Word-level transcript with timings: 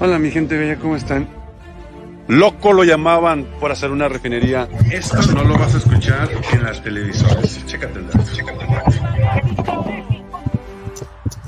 Hola 0.00 0.20
mi 0.20 0.30
gente 0.30 0.56
bella, 0.56 0.78
¿cómo 0.78 0.94
están? 0.94 1.28
Loco 2.28 2.72
lo 2.72 2.84
llamaban 2.84 3.44
por 3.58 3.72
hacer 3.72 3.90
una 3.90 4.08
refinería. 4.08 4.68
Esto 4.92 5.20
no 5.34 5.42
lo 5.42 5.58
vas 5.58 5.74
a 5.74 5.78
escuchar 5.78 6.28
en 6.52 6.62
las 6.62 6.80
televisoras. 6.84 7.66
Chécate 7.66 7.98
el 7.98 8.06
dato. 8.06 8.24
Chécate 8.32 8.64
el 8.64 8.70
dato. 8.70 8.90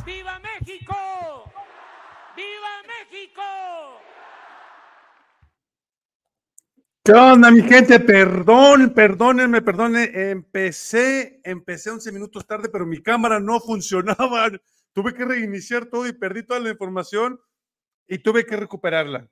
¡Viva 0.04 0.40
México! 0.40 0.96
¡Viva 2.36 2.74
México! 2.88 3.42
¿Qué 7.04 7.12
onda, 7.12 7.52
mi 7.52 7.62
gente? 7.62 8.00
Perdón, 8.00 8.90
perdónenme, 8.90 9.62
perdónenme. 9.62 10.30
Empecé, 10.32 11.40
empecé 11.44 11.90
11 11.90 12.10
minutos 12.10 12.44
tarde, 12.48 12.68
pero 12.68 12.84
mi 12.84 13.00
cámara 13.00 13.38
no 13.38 13.60
funcionaba. 13.60 14.50
Tuve 14.92 15.14
que 15.14 15.24
reiniciar 15.24 15.86
todo 15.86 16.08
y 16.08 16.12
perdí 16.12 16.42
toda 16.44 16.58
la 16.58 16.70
información 16.70 17.38
y 18.10 18.18
tuve 18.18 18.44
que 18.44 18.56
recuperarla. 18.56 19.30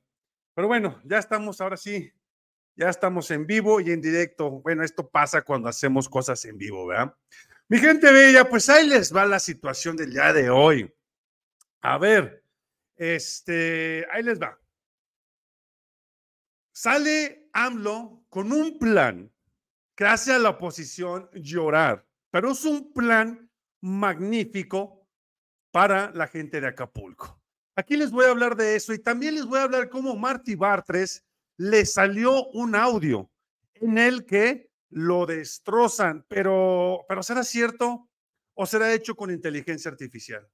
Pero 0.55 0.68
bueno, 0.68 1.00
ya 1.05 1.19
estamos, 1.19 1.60
ahora 1.60 1.77
sí, 1.77 2.12
ya 2.77 2.88
estamos 2.88 3.28
en 3.32 3.45
vivo 3.45 3.80
y 3.80 3.91
en 3.91 4.00
directo. 4.00 4.50
Bueno, 4.60 4.84
esto 4.84 5.10
pasa 5.10 5.42
cuando 5.42 5.69
hacemos 5.69 6.09
cosas 6.09 6.45
en 6.45 6.56
vivo, 6.56 6.86
¿verdad? 6.86 7.12
Mi 7.69 7.78
gente 7.78 8.10
bella, 8.12 8.48
pues 8.48 8.69
ahí 8.69 8.86
les 8.86 9.14
va 9.14 9.27
la 9.27 9.41
situación 9.41 9.96
del 9.96 10.12
día 10.12 10.33
de 10.33 10.48
hoy. 10.48 10.95
A 11.80 11.98
ver, 11.98 12.45
este, 12.96 14.06
ahí 14.12 14.22
les 14.22 14.41
va. 14.41 14.56
Sale 16.72 17.48
AMLO 17.52 18.27
con 18.28 18.52
un 18.52 18.78
plan 18.78 19.33
que 19.97 20.05
hace 20.05 20.33
a 20.33 20.38
la 20.38 20.50
oposición 20.50 21.28
llorar, 21.34 22.06
pero 22.30 22.52
es 22.52 22.64
un 22.64 22.92
plan 22.92 23.50
magnífico 23.80 25.05
para 25.72 26.12
la 26.12 26.28
gente 26.28 26.60
de 26.60 26.69
Acapulco. 26.69 27.38
Aquí 27.78 27.96
les 27.96 28.10
voy 28.10 28.24
a 28.24 28.30
hablar 28.30 28.56
de 28.56 28.74
eso 28.74 28.92
y 28.92 28.98
también 28.98 29.37
les 29.37 29.46
voy 29.46 29.60
a 29.60 29.62
hablar 29.62 29.88
cómo 29.88 30.16
Marty 30.16 30.56
Bartres 30.56 31.25
le 31.58 31.86
salió 31.86 32.48
un 32.48 32.75
audio 32.75 33.30
en 33.75 33.98
el 33.98 34.27
que 34.27 34.72
lo 34.91 35.27
destrozan, 35.27 36.27
pero, 36.27 37.05
pero 37.08 37.22
¿será 37.22 37.44
cierto 37.44 38.11
o 38.55 38.66
será 38.66 38.92
hecho 38.92 39.14
con 39.14 39.30
inteligencia 39.30 39.92
artificial? 39.92 40.44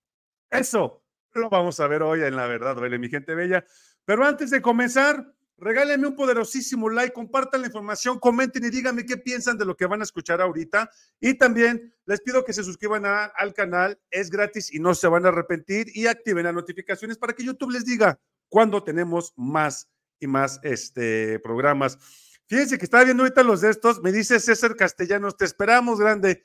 Eso 0.50 1.02
lo 1.32 1.48
vamos 1.48 1.80
a 1.80 1.86
ver 1.86 2.02
hoy 2.02 2.20
en 2.20 2.36
La 2.36 2.46
Verdad, 2.46 2.76
¿vale, 2.76 2.98
mi 2.98 3.08
gente 3.08 3.34
bella? 3.34 3.64
Pero 4.04 4.27
antes 4.27 4.50
de 4.50 4.60
comenzar, 4.60 5.33
Regálenme 5.56 6.08
un 6.08 6.16
poderosísimo 6.16 6.91
like, 6.91 7.12
compartan 7.12 7.60
la 7.60 7.69
información, 7.69 8.19
comenten 8.19 8.64
y 8.64 8.70
díganme 8.70 9.06
qué 9.06 9.16
piensan 9.16 9.56
de 9.56 9.64
lo 9.64 9.77
que 9.77 9.86
van 9.86 10.00
a 10.00 10.05
escuchar 10.05 10.41
ahorita. 10.41 10.91
Y 11.20 11.34
también 11.34 11.94
les 12.06 12.20
pido 12.20 12.44
que 12.44 12.52
se 12.52 12.64
suscriban 12.64 13.05
al 13.06 13.55
canal, 13.55 13.98
es 14.11 14.30
gratis 14.30 14.72
y 14.72 14.80
no 14.80 14.94
se 14.94 15.06
van 15.06 15.24
a 15.27 15.28
arrepentir 15.28 15.86
y 15.94 16.06
activen 16.06 16.44
las 16.44 16.55
notificaciones 16.55 17.19
para 17.19 17.33
que 17.33 17.44
YouTube 17.44 17.70
les 17.70 17.84
diga 17.84 18.19
cuando 18.48 18.83
tenemos 18.83 19.33
más 19.36 19.88
y 20.19 20.27
más 20.27 20.58
este, 20.64 21.38
programas. 21.38 21.98
Fíjense 22.46 22.77
que 22.77 22.84
estaba 22.84 23.05
viendo 23.05 23.22
ahorita 23.22 23.42
los 23.42 23.61
de 23.61 23.70
estos, 23.70 24.02
me 24.02 24.12
dice 24.12 24.41
César 24.41 24.77
Castellanos, 24.77 25.36
te 25.36 25.44
esperamos 25.44 25.98
grande. 25.98 26.42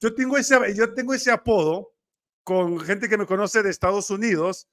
Yo 0.00 0.14
tengo 0.14 0.36
ese, 0.36 0.74
yo 0.74 0.94
tengo 0.94 1.12
ese 1.12 1.30
apodo 1.30 1.92
con 2.44 2.80
gente 2.80 3.08
que 3.08 3.18
me 3.18 3.26
conoce 3.26 3.62
de 3.62 3.70
Estados 3.70 4.10
Unidos 4.10 4.68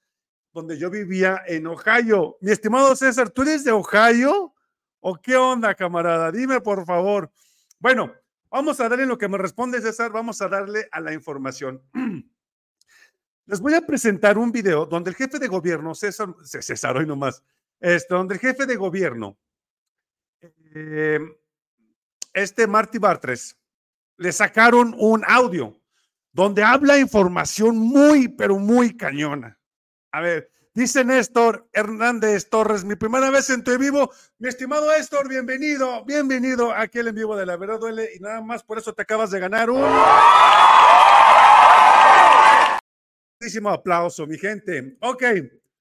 donde 0.56 0.78
yo 0.78 0.90
vivía 0.90 1.44
en 1.48 1.68
Ohio. 1.68 2.38
Mi 2.40 2.50
estimado 2.52 2.96
César, 2.96 3.30
¿tú 3.30 3.42
eres 3.42 3.66
de 3.66 3.74
Ohio? 3.74 4.54
¿O 5.02 5.22
qué 5.22 5.36
onda, 5.36 5.76
camarada? 5.76 6.32
Dime, 6.32 6.62
por 6.62 6.86
favor. 6.86 7.30
Bueno, 7.78 8.14
vamos 8.50 8.80
a 8.80 8.88
darle 8.88 9.06
lo 9.06 9.18
que 9.18 9.28
me 9.28 9.38
responde 9.38 9.82
César, 9.82 10.14
vamos 10.14 10.42
a 10.42 10.48
darle 10.48 10.88
a 10.94 11.02
la 11.02 11.14
información. 11.14 11.84
Les 13.48 13.60
voy 13.60 13.74
a 13.74 13.82
presentar 13.82 14.38
un 14.38 14.54
video 14.54 14.86
donde 14.86 15.10
el 15.10 15.18
jefe 15.18 15.40
de 15.40 15.48
gobierno, 15.50 15.94
César, 15.94 16.34
César 16.42 16.96
hoy 16.96 17.06
nomás, 17.06 17.44
este, 17.82 18.16
donde 18.16 18.36
el 18.36 18.40
jefe 18.40 18.66
de 18.66 18.78
gobierno, 18.78 19.38
eh, 20.74 21.20
este 22.34 22.66
Marty 22.66 22.98
Bartres, 22.98 23.58
le 24.16 24.32
sacaron 24.32 24.96
un 24.98 25.22
audio 25.28 25.78
donde 26.32 26.64
habla 26.64 26.98
información 26.98 27.78
muy, 27.78 28.30
pero 28.30 28.58
muy 28.58 28.96
cañona. 28.96 29.60
A 30.16 30.22
ver, 30.22 30.50
dice 30.74 31.04
Néstor 31.04 31.68
Hernández 31.74 32.50
Torres, 32.50 32.86
mi 32.86 32.96
primera 32.96 33.30
vez 33.32 33.50
en 33.50 33.66
tu 33.66 33.78
vivo. 33.78 34.14
Mi 34.40 34.48
estimado 34.48 34.90
Néstor, 34.90 35.28
bienvenido, 35.28 36.06
bienvenido 36.06 36.72
a 36.72 36.84
aquel 36.84 37.10
en 37.10 37.16
vivo 37.16 37.36
de 37.36 37.46
La 37.46 37.58
Verdad 37.58 37.82
Duele 37.82 38.12
y 38.16 38.20
nada 38.22 38.40
más 38.40 38.64
por 38.64 38.78
eso 38.78 38.94
te 38.94 39.02
acabas 39.02 39.30
de 39.32 39.42
ganar 39.42 39.70
un... 39.70 39.84
Muchísimo 43.42 43.70
aplauso, 43.70 44.26
mi 44.26 44.38
gente. 44.38 44.96
Ok, 45.02 45.24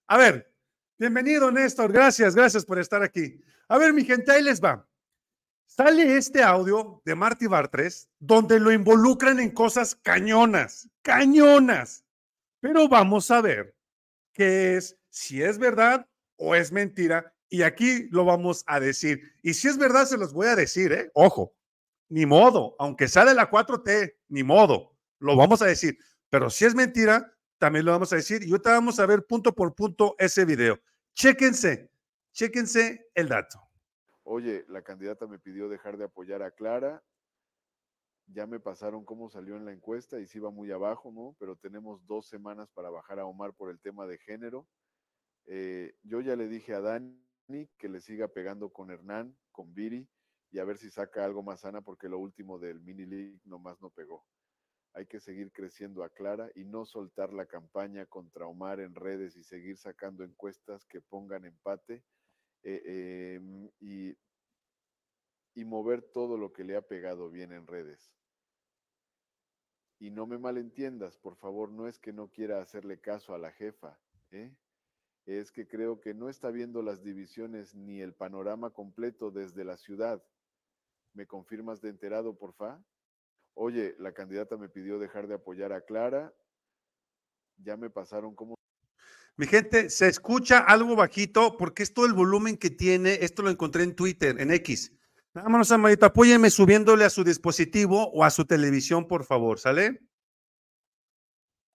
a 0.09 0.19
ver, 0.19 0.53
bienvenido 0.99 1.53
Néstor, 1.53 1.93
gracias, 1.93 2.35
gracias 2.35 2.65
por 2.65 2.81
estar 2.81 3.05
aquí. 3.05 3.41
A 3.69 3.79
ver, 3.79 3.93
mi 3.93 4.05
gente, 4.05 4.33
ahí 4.33 4.43
les 4.43 4.61
va. 4.61 4.85
Sale 5.65 6.17
este 6.17 6.43
audio 6.43 7.01
de 7.05 7.15
Marty 7.15 7.47
Bartres 7.47 8.09
donde 8.19 8.59
lo 8.59 8.73
involucran 8.73 9.39
en 9.39 9.53
cosas 9.53 9.95
cañonas, 9.95 10.91
cañonas. 11.03 12.05
Pero 12.59 12.89
vamos 12.89 13.31
a 13.31 13.41
ver 13.41 13.75
qué 14.35 14.77
es, 14.77 14.99
si 15.09 15.43
es 15.43 15.59
verdad 15.59 16.07
o 16.37 16.55
es 16.55 16.71
mentira. 16.73 17.33
Y 17.49 17.63
aquí 17.63 18.09
lo 18.11 18.25
vamos 18.25 18.65
a 18.67 18.81
decir. 18.81 19.23
Y 19.43 19.55
si 19.55 19.69
es 19.69 19.79
verdad, 19.79 20.05
se 20.07 20.19
los 20.19 20.33
voy 20.35 20.49
a 20.49 20.57
decir, 20.57 20.93
¿eh? 20.93 21.11
Ojo, 21.15 21.55
ni 22.09 22.27
modo, 22.27 22.77
aunque 22.79 23.09
sale 23.09 23.33
la 23.33 23.51
4T, 23.51 24.17
ni 24.29 24.43
modo, 24.43 24.97
lo 25.21 25.37
vamos 25.37 25.63
a 25.63 25.67
decir. 25.67 25.97
Pero 26.29 26.51
si 26.51 26.65
es 26.65 26.75
mentira, 26.75 27.33
también 27.59 27.85
lo 27.85 27.93
vamos 27.93 28.13
a 28.13 28.17
decir. 28.17 28.43
Y 28.43 28.51
ahorita 28.51 28.73
vamos 28.73 28.99
a 28.99 29.07
ver 29.07 29.25
punto 29.25 29.55
por 29.55 29.75
punto 29.75 30.17
ese 30.19 30.45
video. 30.45 30.81
Chéquense, 31.15 31.91
chéquense 32.33 33.09
el 33.15 33.29
dato. 33.29 33.61
Oye, 34.25 34.65
la 34.69 34.83
candidata 34.83 35.27
me 35.27 35.39
pidió 35.39 35.69
dejar 35.69 35.97
de 35.97 36.05
apoyar 36.05 36.43
a 36.43 36.51
Clara 36.51 37.05
ya 38.27 38.47
me 38.47 38.61
pasaron 38.61 39.05
cómo 39.05 39.29
salió 39.29 39.57
en 39.57 39.65
la 39.65 39.73
encuesta 39.73 40.21
y 40.21 40.27
sí 40.27 40.39
va 40.39 40.51
muy 40.51 40.71
abajo, 40.71 41.13
¿no? 41.13 41.37
Pero 41.39 41.57
tenemos 41.57 42.07
dos 42.07 42.27
semanas 42.27 42.71
para 42.71 42.91
bajar 42.91 43.19
a 43.19 43.27
Omar 43.27 43.55
por 43.55 43.71
el 43.71 43.81
tema 43.81 44.07
de 44.07 44.19
género. 44.19 44.67
Eh, 45.47 45.95
yo 46.03 46.21
ya 46.21 46.37
le 46.37 46.49
dije 46.49 46.75
a 46.75 46.81
Dani 46.81 47.19
que 47.79 47.89
le 47.89 48.01
siga 48.01 48.29
pegando 48.29 48.71
con 48.71 48.91
Hernán, 48.91 49.37
con 49.53 49.75
Viri, 49.75 50.09
y 50.51 50.59
a 50.59 50.65
ver 50.65 50.79
si 50.79 50.91
saca 50.91 51.25
algo 51.25 51.43
más 51.43 51.61
sana, 51.61 51.83
porque 51.83 52.09
lo 52.09 52.19
último 52.19 52.59
del 52.59 52.81
mini 52.81 53.05
league 53.05 53.41
nomás 53.45 53.81
no 53.81 53.91
pegó. 53.91 54.25
Hay 54.95 55.07
que 55.07 55.19
seguir 55.19 55.51
creciendo 55.51 56.05
a 56.05 56.11
Clara 56.11 56.49
y 56.55 56.65
no 56.65 56.87
soltar 56.87 57.33
la 57.33 57.47
campaña 57.47 58.07
contra 58.07 58.47
Omar 58.47 58.79
en 58.79 58.95
redes 58.95 59.37
y 59.37 59.43
seguir 59.43 59.77
sacando 59.77 60.23
encuestas 60.23 60.87
que 60.87 61.01
pongan 61.01 61.45
empate 61.45 62.05
eh, 62.63 63.35
em, 63.37 63.69
y 63.81 64.17
y 65.55 65.65
mover 65.65 66.03
todo 66.03 66.37
lo 66.37 66.53
que 66.53 66.65
le 66.65 66.77
ha 66.77 66.83
pegado 66.83 67.31
bien 67.31 67.53
en 67.53 67.67
redes. 67.67 68.13
Y 69.99 70.11
no 70.11 70.27
me 70.27 70.39
malentiendas, 70.39 71.17
por 71.17 71.37
favor, 71.37 71.71
no 71.71 71.89
es 71.89 71.99
que 71.99 72.13
no 72.13 72.29
quiera 72.29 72.61
hacerle 72.61 73.01
caso 73.01 73.35
a 73.35 73.39
la 73.39 73.53
jefa, 73.53 73.99
¿eh? 74.33 74.55
es 75.27 75.53
que 75.53 75.67
creo 75.67 76.01
que 76.01 76.13
no 76.13 76.29
está 76.29 76.51
viendo 76.51 76.83
las 76.83 77.03
divisiones 77.03 77.75
ni 77.75 78.01
el 78.01 78.13
panorama 78.13 78.71
completo 78.71 79.31
desde 79.31 79.65
la 79.65 79.77
ciudad. 79.77 80.23
¿Me 81.15 81.27
confirmas 81.27 81.81
de 81.81 81.91
enterado, 81.91 82.37
porfa? 82.37 82.83
Oye, 83.55 83.95
la 83.99 84.13
candidata 84.13 84.57
me 84.57 84.69
pidió 84.69 84.99
dejar 84.99 85.29
de 85.29 85.35
apoyar 85.35 85.73
a 85.73 85.81
Clara. 85.81 86.35
Ya 87.57 87.77
me 87.77 87.89
pasaron 87.89 88.35
como... 88.35 88.55
Mi 89.37 89.47
gente, 89.47 89.91
se 89.91 90.09
escucha 90.09 90.59
algo 90.59 90.95
bajito 90.97 91.57
porque 91.57 91.83
es 91.83 91.95
todo 91.95 92.07
el 92.07 92.13
volumen 92.13 92.57
que 92.57 92.71
tiene. 92.71 93.15
Esto 93.23 93.43
lo 93.43 93.51
encontré 93.51 93.85
en 93.85 93.95
Twitter, 93.95 94.41
en 94.41 94.51
X. 94.51 94.93
Más, 95.35 95.73
Amadito, 95.73 96.07
apóyeme 96.07 96.49
subiéndole 96.49 97.05
a 97.05 97.11
su 97.11 97.25
dispositivo 97.25 98.09
o 98.13 98.23
a 98.23 98.31
su 98.31 98.45
televisión, 98.45 99.09
por 99.09 99.25
favor, 99.25 99.59
¿sale? 99.59 100.01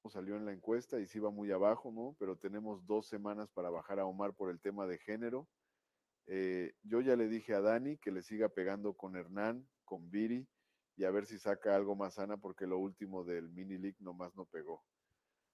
Salió 0.10 0.38
en 0.38 0.46
la 0.46 0.54
encuesta 0.54 0.98
y 1.02 1.06
sí 1.08 1.20
va 1.20 1.30
muy 1.30 1.52
abajo, 1.52 1.92
¿no? 1.92 2.16
Pero 2.20 2.38
tenemos 2.38 2.88
dos 2.88 3.10
semanas 3.10 3.50
para 3.52 3.70
bajar 3.70 4.00
a 4.00 4.06
Omar 4.06 4.34
por 4.34 4.50
el 4.50 4.62
tema 4.62 4.88
de 4.88 4.98
género. 4.98 5.46
Eh, 6.28 6.74
yo 6.84 7.02
ya 7.02 7.18
le 7.18 7.28
dije 7.28 7.54
a 7.54 7.60
Dani 7.60 7.98
que 7.98 8.12
le 8.12 8.22
siga 8.22 8.48
pegando 8.48 8.94
con 8.94 9.18
Hernán, 9.18 9.68
con 9.84 10.10
Viri, 10.10 10.48
y 10.96 11.04
a 11.04 11.12
ver 11.12 11.26
si 11.26 11.38
saca 11.38 11.76
algo 11.76 11.98
más 11.98 12.14
sana, 12.14 12.38
porque 12.38 12.66
lo 12.66 12.78
último 12.78 13.26
del 13.26 13.50
mini 13.50 13.78
league 13.78 13.98
nomás 14.00 14.34
no 14.38 14.46
pegó. 14.46 14.86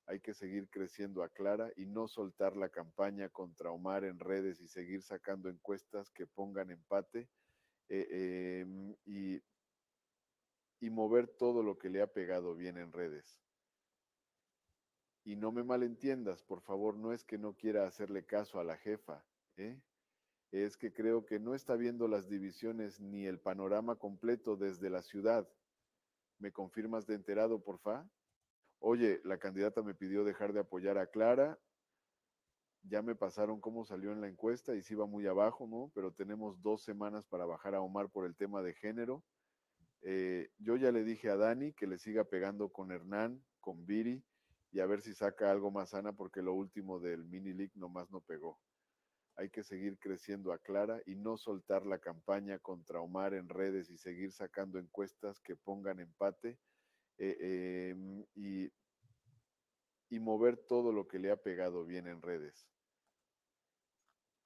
Hay 0.05 0.19
que 0.19 0.35
seguir 0.35 0.69
creciendo 0.69 1.23
a 1.23 1.29
Clara 1.29 1.71
y 1.75 1.87
no 1.87 2.07
soltar 2.07 2.55
la 2.55 2.69
campaña 2.69 3.29
contra 3.29 3.71
Omar 3.71 4.03
en 4.03 4.19
redes 4.19 4.61
y 4.61 4.67
seguir 4.67 5.01
sacando 5.01 5.49
encuestas 5.49 6.11
que 6.11 6.27
pongan 6.27 6.69
empate 6.69 7.27
eh, 7.89 8.61
em, 8.61 8.95
y, 9.05 9.41
y 10.79 10.89
mover 10.89 11.27
todo 11.27 11.63
lo 11.63 11.77
que 11.77 11.89
le 11.89 12.01
ha 12.01 12.07
pegado 12.07 12.55
bien 12.55 12.77
en 12.77 12.91
redes. 12.91 13.39
Y 15.23 15.35
no 15.35 15.51
me 15.51 15.63
malentiendas, 15.63 16.43
por 16.43 16.61
favor, 16.61 16.97
no 16.97 17.11
es 17.11 17.23
que 17.23 17.37
no 17.37 17.55
quiera 17.55 17.87
hacerle 17.87 18.25
caso 18.25 18.59
a 18.59 18.63
la 18.63 18.77
jefa, 18.77 19.25
¿eh? 19.57 19.81
es 20.51 20.77
que 20.77 20.93
creo 20.93 21.25
que 21.25 21.39
no 21.39 21.53
está 21.55 21.75
viendo 21.75 22.07
las 22.07 22.29
divisiones 22.29 22.99
ni 22.99 23.25
el 23.25 23.39
panorama 23.39 23.97
completo 23.97 24.55
desde 24.55 24.89
la 24.89 25.01
ciudad. 25.01 25.49
¿Me 26.39 26.51
confirmas 26.51 27.07
de 27.07 27.15
enterado, 27.15 27.61
porfa? 27.63 28.07
Oye, 28.79 29.21
la 29.23 29.37
candidata 29.37 29.81
me 29.81 29.95
pidió 29.95 30.23
dejar 30.23 30.53
de 30.53 30.61
apoyar 30.61 30.97
a 30.97 31.07
Clara. 31.07 31.59
Ya 32.87 33.01
me 33.01 33.15
pasaron 33.15 33.59
cómo 33.59 33.85
salió 33.85 34.11
en 34.11 34.21
la 34.21 34.27
encuesta 34.27 34.75
y 34.75 34.83
sí 34.83 34.95
va 34.95 35.05
muy 35.05 35.25
abajo, 35.27 35.67
¿no? 35.67 35.91
Pero 35.95 36.11
tenemos 36.11 36.61
dos 36.61 36.83
semanas 36.83 37.25
para 37.25 37.45
bajar 37.45 37.75
a 37.75 37.81
Omar 37.81 38.09
por 38.09 38.25
el 38.25 38.35
tema 38.35 38.61
de 38.61 38.73
género. 38.73 39.23
Eh, 40.01 40.49
yo 40.59 40.75
ya 40.75 40.91
le 40.91 41.03
dije 41.03 41.29
a 41.29 41.35
Dani 41.35 41.73
que 41.73 41.87
le 41.87 41.97
siga 41.97 42.25
pegando 42.25 42.69
con 42.69 42.91
Hernán, 42.91 43.43
con 43.59 43.85
Viri 43.85 44.23
y 44.71 44.79
a 44.79 44.85
ver 44.85 45.01
si 45.01 45.13
saca 45.15 45.49
algo 45.49 45.71
más 45.71 45.91
sana 45.91 46.13
porque 46.13 46.41
lo 46.41 46.53
último 46.53 46.99
del 46.99 47.25
mini 47.25 47.53
league 47.53 47.73
nomás 47.75 48.11
no 48.11 48.21
pegó. 48.21 48.59
Hay 49.35 49.49
que 49.49 49.63
seguir 49.63 49.97
creciendo 49.97 50.53
a 50.53 50.59
Clara 50.59 51.01
y 51.05 51.15
no 51.15 51.37
soltar 51.37 51.85
la 51.85 51.97
campaña 51.97 52.59
contra 52.59 53.01
Omar 53.01 53.33
en 53.33 53.49
redes 53.49 53.89
y 53.89 53.97
seguir 53.97 54.31
sacando 54.31 54.77
encuestas 54.77 55.39
que 55.39 55.55
pongan 55.55 55.99
empate 55.99 56.59
eh, 57.17 57.89
em, 57.91 58.25
y, 58.35 58.71
y 60.09 60.19
mover 60.19 60.57
todo 60.57 60.93
lo 60.93 61.07
que 61.07 61.19
le 61.19 61.31
ha 61.31 61.37
pegado 61.37 61.83
bien 61.85 62.07
en 62.07 62.21
redes. 62.21 62.69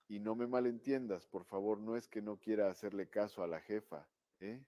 Y 0.10 0.20
no 0.20 0.36
me 0.36 0.48
malentiendas, 0.48 1.26
por 1.28 1.46
favor, 1.46 1.80
no 1.80 1.96
es 1.96 2.08
que 2.10 2.22
no 2.22 2.38
quiera 2.38 2.70
hacerle 2.70 3.10
caso 3.10 3.44
a 3.44 3.48
la 3.48 3.62
jefa, 3.62 4.06
¿eh? 4.42 4.62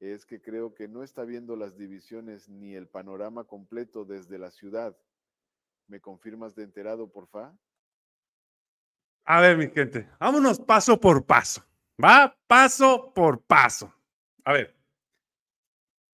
es 0.00 0.26
que 0.26 0.40
creo 0.42 0.74
que 0.74 0.88
no 0.88 1.02
está 1.02 1.24
viendo 1.24 1.56
las 1.56 1.76
divisiones 1.76 2.48
ni 2.48 2.74
el 2.74 2.88
panorama 2.88 3.44
completo 3.44 4.04
desde 4.04 4.36
la 4.36 4.50
ciudad. 4.50 4.96
¿Me 5.86 6.00
confirmas 6.00 6.54
de 6.54 6.64
enterado, 6.64 7.10
porfa? 7.10 7.56
A 9.24 9.40
ver, 9.40 9.56
mi 9.56 9.70
gente, 9.70 10.08
vámonos 10.18 10.58
paso 10.58 11.00
por 11.00 11.24
paso. 11.24 11.64
Va 12.02 12.36
paso 12.46 13.12
por 13.14 13.40
paso. 13.42 13.94
A 14.44 14.52
ver. 14.52 14.74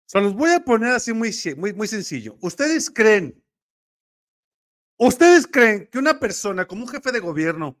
Se 0.06 0.20
los 0.20 0.34
voy 0.34 0.50
a 0.50 0.60
poner 0.60 0.92
así 0.92 1.12
muy, 1.12 1.30
muy, 1.56 1.72
muy 1.72 1.86
sencillo. 1.86 2.36
¿Ustedes 2.40 2.90
creen, 2.90 3.42
ustedes 4.98 5.46
creen 5.46 5.88
que 5.90 5.98
una 5.98 6.18
persona 6.18 6.66
como 6.66 6.82
un 6.82 6.88
jefe 6.88 7.10
de 7.12 7.20
gobierno 7.20 7.76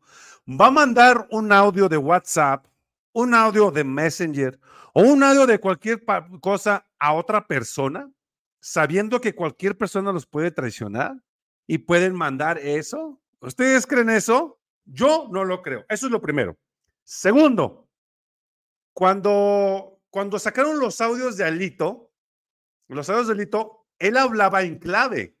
va 0.48 0.68
a 0.68 0.70
mandar 0.70 1.28
un 1.30 1.52
audio 1.52 1.88
de 1.88 1.98
WhatsApp, 1.98 2.66
un 3.12 3.34
audio 3.34 3.70
de 3.70 3.84
Messenger 3.84 4.58
o 4.94 5.02
un 5.02 5.22
audio 5.22 5.46
de 5.46 5.60
cualquier 5.60 6.02
cosa 6.40 6.86
a 6.98 7.12
otra 7.12 7.46
persona, 7.46 8.10
sabiendo 8.60 9.20
que 9.20 9.34
cualquier 9.34 9.76
persona 9.76 10.12
los 10.12 10.26
puede 10.26 10.50
traicionar 10.50 11.16
y 11.66 11.78
pueden 11.78 12.14
mandar 12.14 12.58
eso? 12.58 13.20
¿Ustedes 13.40 13.86
creen 13.86 14.10
eso? 14.10 14.58
Yo 14.84 15.28
no 15.30 15.44
lo 15.44 15.62
creo. 15.62 15.84
Eso 15.88 16.06
es 16.06 16.12
lo 16.12 16.20
primero. 16.20 16.56
Segundo, 17.04 17.88
cuando, 18.92 20.00
cuando 20.10 20.38
sacaron 20.38 20.80
los 20.80 21.00
audios 21.00 21.36
de 21.36 21.44
Alito, 21.44 22.10
los 22.88 23.08
audios 23.10 23.28
de 23.28 23.34
Alito, 23.34 23.86
él 23.98 24.16
hablaba 24.16 24.62
en 24.62 24.78
clave. 24.78 25.36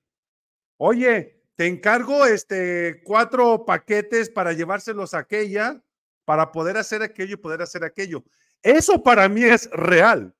Oye, 0.76 1.37
te 1.58 1.66
encargo 1.66 2.24
este 2.24 3.02
cuatro 3.02 3.64
paquetes 3.66 4.30
para 4.30 4.52
llevárselos 4.52 5.12
a 5.12 5.18
aquella, 5.18 5.82
para 6.24 6.52
poder 6.52 6.76
hacer 6.76 7.02
aquello 7.02 7.34
y 7.34 7.38
poder 7.38 7.62
hacer 7.62 7.82
aquello. 7.82 8.22
Eso 8.62 9.02
para 9.02 9.28
mí 9.28 9.42
es 9.42 9.68
real. 9.72 10.36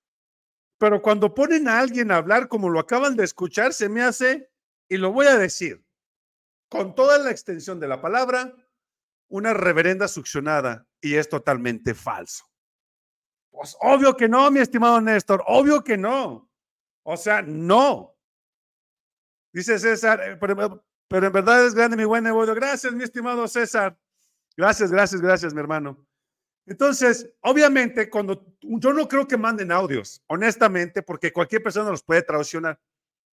Pero 0.78 1.02
cuando 1.02 1.34
ponen 1.34 1.66
a 1.66 1.80
alguien 1.80 2.12
a 2.12 2.18
hablar 2.18 2.46
como 2.46 2.70
lo 2.70 2.78
acaban 2.78 3.16
de 3.16 3.24
escuchar, 3.24 3.74
se 3.74 3.88
me 3.88 4.00
hace, 4.00 4.48
y 4.88 4.96
lo 4.96 5.10
voy 5.10 5.26
a 5.26 5.36
decir, 5.36 5.84
con 6.68 6.94
toda 6.94 7.18
la 7.18 7.32
extensión 7.32 7.80
de 7.80 7.88
la 7.88 8.00
palabra, 8.00 8.54
una 9.26 9.52
reverenda 9.52 10.06
succionada 10.06 10.86
y 11.00 11.16
es 11.16 11.28
totalmente 11.28 11.94
falso. 11.94 12.44
Pues 13.50 13.76
obvio 13.80 14.16
que 14.16 14.28
no, 14.28 14.48
mi 14.52 14.60
estimado 14.60 15.00
Néstor, 15.00 15.42
obvio 15.48 15.82
que 15.82 15.98
no. 15.98 16.48
O 17.02 17.16
sea, 17.16 17.42
no. 17.42 18.14
Dice 19.52 19.80
César, 19.80 20.20
eh, 20.22 20.36
pero 21.08 21.26
en 21.26 21.32
verdad 21.32 21.66
es 21.66 21.74
grande 21.74 21.96
mi 21.96 22.04
buen 22.04 22.22
negocio. 22.22 22.54
Gracias, 22.54 22.92
mi 22.92 23.02
estimado 23.02 23.48
César. 23.48 23.98
Gracias, 24.56 24.90
gracias, 24.90 25.20
gracias, 25.20 25.54
mi 25.54 25.60
hermano. 25.60 26.06
Entonces, 26.66 27.30
obviamente, 27.40 28.10
cuando 28.10 28.44
yo 28.60 28.92
no 28.92 29.08
creo 29.08 29.26
que 29.26 29.38
manden 29.38 29.72
audios, 29.72 30.22
honestamente, 30.26 31.02
porque 31.02 31.32
cualquier 31.32 31.62
persona 31.62 31.90
los 31.90 32.02
puede 32.02 32.22
traducir. 32.22 32.60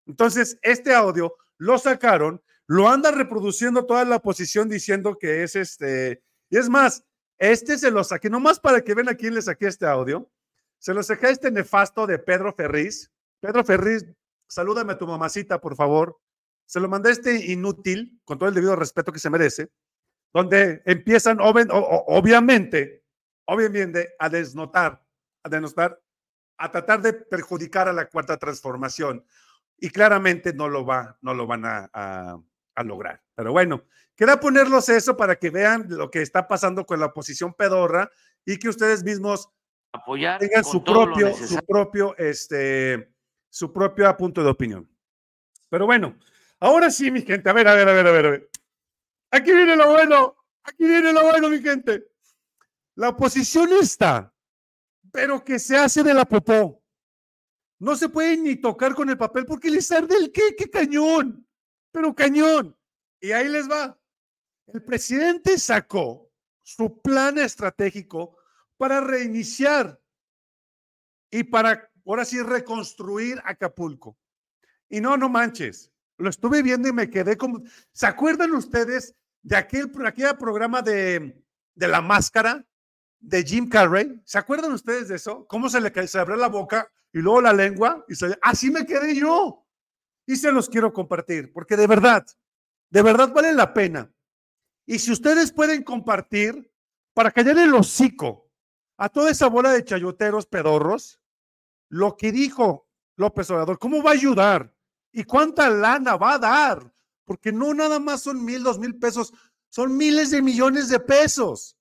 Entonces, 0.06 0.58
este 0.62 0.94
audio 0.94 1.36
lo 1.58 1.78
sacaron, 1.78 2.42
lo 2.66 2.88
anda 2.88 3.12
reproduciendo 3.12 3.86
toda 3.86 4.06
la 4.06 4.18
oposición 4.18 4.70
diciendo 4.70 5.18
que 5.18 5.44
es 5.44 5.58
este. 5.58 6.24
Y 6.50 6.58
es 6.58 6.70
más, 6.70 7.04
este 7.38 7.78
se 7.78 7.92
lo 7.92 8.06
saqué, 8.06 8.30
nomás 8.30 8.60
para 8.60 8.82
que 8.82 8.94
vean 8.94 9.10
a 9.10 9.16
quién 9.16 9.34
le 9.34 9.42
saqué 9.42 9.68
este 9.68 9.86
audio. 9.86 10.32
Se 10.80 10.94
lo 10.94 11.04
saqué 11.04 11.30
este 11.30 11.52
nefasto 11.52 12.08
de 12.08 12.20
Pedro 12.20 12.54
Ferriz. 12.54 13.12
Pedro 13.42 13.66
Ferriz, 13.66 14.06
salúdame 14.48 14.94
a 14.94 14.98
tu 14.98 15.08
mamacita, 15.08 15.60
por 15.60 15.76
favor. 15.76 16.18
Se 16.66 16.80
lo 16.80 16.90
mandé 16.90 17.12
este 17.12 17.52
inútil, 17.52 18.20
con 18.24 18.38
todo 18.38 18.50
el 18.50 18.56
debido 18.56 18.76
respeto 18.76 19.12
que 19.12 19.20
se 19.20 19.30
merece, 19.30 19.70
donde 20.34 20.82
empiezan, 20.86 21.38
obviamente, 21.40 23.06
obviamente, 23.46 24.16
a 24.20 24.30
desnotar, 24.30 25.02
a 25.44 25.50
desnotar, 25.50 26.02
a 26.58 26.72
tratar 26.72 27.02
de 27.02 27.14
perjudicar 27.14 27.88
a 27.88 27.94
la 27.94 28.10
cuarta 28.10 28.38
transformación. 28.38 29.26
Y 29.78 29.90
claramente 29.90 30.54
no 30.54 30.70
lo, 30.70 30.86
va, 30.86 31.18
no 31.22 31.34
lo 31.34 31.48
van 31.48 31.66
a, 31.66 31.90
a, 31.94 32.84
lograr. 32.84 33.22
Pero 33.36 33.52
bueno, 33.52 33.84
queda 34.16 34.40
ponerlos 34.40 34.90
eso 34.90 35.16
para 35.16 35.36
que 35.36 35.50
vean 35.50 35.86
lo 35.90 36.10
que 36.10 36.22
está 36.22 36.48
pasando 36.48 36.86
con 36.86 37.00
la 37.00 37.08
oposición 37.08 37.54
pedorra 37.54 38.10
y 38.46 38.58
que 38.58 38.70
ustedes 38.70 39.04
mismos 39.04 39.50
apoyar 39.94 40.40
tengan 40.40 40.64
su 40.64 40.84
propio, 40.84 41.34
su 41.34 41.58
propio, 41.66 42.18
este, 42.18 43.14
su 43.50 43.72
propio 43.72 44.16
punto 44.18 44.44
de 44.44 44.50
opinión. 44.50 44.90
Pero 45.70 45.86
bueno, 45.86 46.18
Ahora 46.60 46.90
sí, 46.90 47.12
mi 47.12 47.22
gente, 47.22 47.50
a 47.50 47.54
ver, 47.54 47.68
a 47.68 47.74
ver, 47.74 47.88
a 47.88 47.94
ver, 47.94 48.08
a 48.08 48.12
ver, 48.12 48.26
a. 48.26 49.38
Aquí 49.38 49.52
viene 49.52 49.76
lo 49.76 49.90
bueno, 49.90 50.36
aquí 50.64 50.86
viene 50.86 51.12
lo 51.12 51.24
bueno, 51.24 51.50
mi 51.50 51.62
gente. 51.62 52.08
La 52.96 53.10
oposición 53.10 53.74
está, 53.74 54.34
pero 55.12 55.44
que 55.44 55.60
se 55.60 55.78
hace 55.78 56.04
de 56.04 56.14
la 56.14 56.26
popó. 56.26 56.82
No 57.80 57.96
se 57.96 58.08
puede 58.08 58.38
ni 58.38 58.56
tocar 58.56 58.96
con 58.96 59.10
el 59.10 59.18
papel 59.18 59.46
porque 59.46 59.70
les 59.70 59.92
arde 59.92 60.16
el 60.16 60.32
qué, 60.32 60.56
qué 60.58 60.70
cañón, 60.70 61.46
pero 61.92 62.16
cañón. 62.16 62.78
Y 63.20 63.32
ahí 63.32 63.50
les 63.50 63.70
va. 63.70 64.00
El 64.68 64.82
presidente 64.84 65.60
sacó 65.60 66.32
su 66.64 67.02
plan 67.02 67.38
estratégico 67.38 68.38
para 68.78 69.02
reiniciar 69.02 70.02
y 71.30 71.44
para, 71.44 71.92
ahora 72.06 72.24
sí, 72.24 72.42
reconstruir 72.42 73.42
Acapulco. 73.44 74.18
Y 74.90 75.02
no, 75.02 75.18
no 75.18 75.28
manches. 75.28 75.92
Lo 76.18 76.30
estuve 76.30 76.62
viendo 76.62 76.88
y 76.88 76.94
me 76.94 77.10
quedé 77.10 77.38
como. 77.38 77.62
¿Se 77.92 78.06
acuerdan 78.06 78.54
ustedes 78.54 79.16
de 79.42 79.56
aquel, 79.56 79.92
aquel 80.06 80.38
programa 80.38 80.82
de, 80.82 81.44
de 81.76 81.88
la 81.88 82.02
máscara 82.02 82.66
de 83.20 83.44
Jim 83.44 83.68
Carrey? 83.68 84.22
¿Se 84.24 84.38
acuerdan 84.38 84.72
ustedes 84.72 85.10
de 85.10 85.16
eso? 85.16 85.46
¿Cómo 85.48 85.70
se 85.70 85.82
le 85.82 86.08
se 86.08 86.20
abrió 86.20 86.38
la 86.38 86.48
boca 86.48 86.90
y 87.12 87.20
luego 87.20 87.42
la 87.42 87.54
lengua? 87.54 88.06
Y 88.08 88.16
se, 88.16 88.38
así 88.42 88.72
me 88.72 88.86
quedé 88.86 89.16
yo. 89.16 89.66
Y 90.26 90.36
se 90.38 90.52
los 90.52 90.70
quiero 90.70 90.92
compartir, 90.92 91.52
porque 91.54 91.78
de 91.78 91.86
verdad, 91.86 92.26
de 92.90 93.02
verdad 93.02 93.32
vale 93.32 93.54
la 93.54 93.74
pena. 93.74 94.12
Y 94.86 95.00
si 95.00 95.12
ustedes 95.12 95.52
pueden 95.52 95.84
compartir 95.84 96.72
para 97.14 97.32
callar 97.32 97.58
el 97.58 97.74
hocico 97.74 98.50
a 98.98 99.10
toda 99.10 99.32
esa 99.32 99.48
bola 99.48 99.72
de 99.72 99.84
chayoteros 99.84 100.46
pedorros, 100.46 101.20
lo 101.90 102.18
que 102.18 102.32
dijo 102.32 102.88
López 103.18 103.50
Obrador, 103.52 103.80
¿cómo 103.80 104.02
va 104.02 104.12
a 104.12 104.14
ayudar? 104.14 104.75
¿Y 105.18 105.24
cuánta 105.24 105.70
lana 105.70 106.18
va 106.18 106.34
a 106.34 106.40
dar? 106.40 106.94
Porque 107.24 107.54
no 107.54 107.74
nada 107.74 108.00
más 108.00 108.22
son 108.22 108.44
mil, 108.44 108.62
dos 108.64 108.78
mil 108.78 109.00
pesos, 109.00 109.34
son 109.70 109.96
miles 109.96 110.30
de 110.30 110.42
millones 110.42 110.90
de 110.90 111.00
pesos 111.00 111.78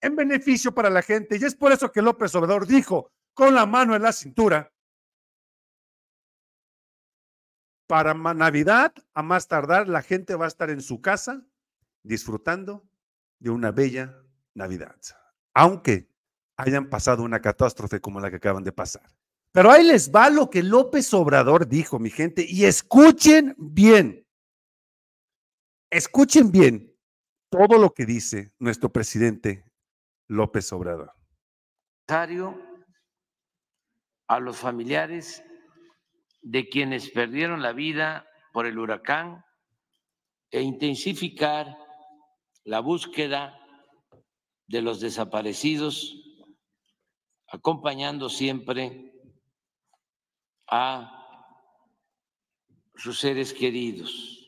en 0.00 0.14
beneficio 0.14 0.72
para 0.72 0.88
la 0.88 1.02
gente. 1.02 1.36
Y 1.36 1.44
es 1.44 1.56
por 1.56 1.72
eso 1.72 1.90
que 1.90 2.00
López 2.00 2.32
Obrador 2.36 2.64
dijo 2.64 3.10
con 3.34 3.56
la 3.56 3.66
mano 3.66 3.96
en 3.96 4.02
la 4.02 4.12
cintura, 4.12 4.72
para 7.88 8.14
Navidad, 8.14 8.94
a 9.14 9.22
más 9.22 9.48
tardar, 9.48 9.88
la 9.88 10.02
gente 10.02 10.36
va 10.36 10.44
a 10.44 10.48
estar 10.48 10.70
en 10.70 10.80
su 10.80 11.00
casa 11.00 11.44
disfrutando 12.04 12.88
de 13.40 13.50
una 13.50 13.72
bella 13.72 14.22
Navidad, 14.54 14.96
aunque 15.54 16.08
hayan 16.56 16.88
pasado 16.88 17.24
una 17.24 17.40
catástrofe 17.40 18.00
como 18.00 18.20
la 18.20 18.30
que 18.30 18.36
acaban 18.36 18.62
de 18.62 18.72
pasar. 18.72 19.10
Pero 19.56 19.70
ahí 19.70 19.84
les 19.84 20.12
va 20.12 20.28
lo 20.28 20.50
que 20.50 20.62
López 20.62 21.14
Obrador 21.14 21.66
dijo, 21.66 21.98
mi 21.98 22.10
gente, 22.10 22.44
y 22.46 22.66
escuchen 22.66 23.54
bien, 23.56 24.28
escuchen 25.88 26.52
bien 26.52 26.94
todo 27.48 27.78
lo 27.78 27.94
que 27.94 28.04
dice 28.04 28.52
nuestro 28.58 28.92
presidente 28.92 29.64
López 30.28 30.70
Obrador. 30.74 31.10
A 34.28 34.40
los 34.40 34.58
familiares 34.58 35.42
de 36.42 36.68
quienes 36.68 37.08
perdieron 37.08 37.62
la 37.62 37.72
vida 37.72 38.28
por 38.52 38.66
el 38.66 38.78
huracán 38.78 39.42
e 40.50 40.60
intensificar 40.60 41.78
la 42.64 42.80
búsqueda 42.80 43.58
de 44.66 44.82
los 44.82 45.00
desaparecidos, 45.00 46.14
acompañando 47.48 48.28
siempre 48.28 49.15
a 50.68 51.12
sus 52.96 53.20
seres 53.20 53.52
queridos. 53.52 54.42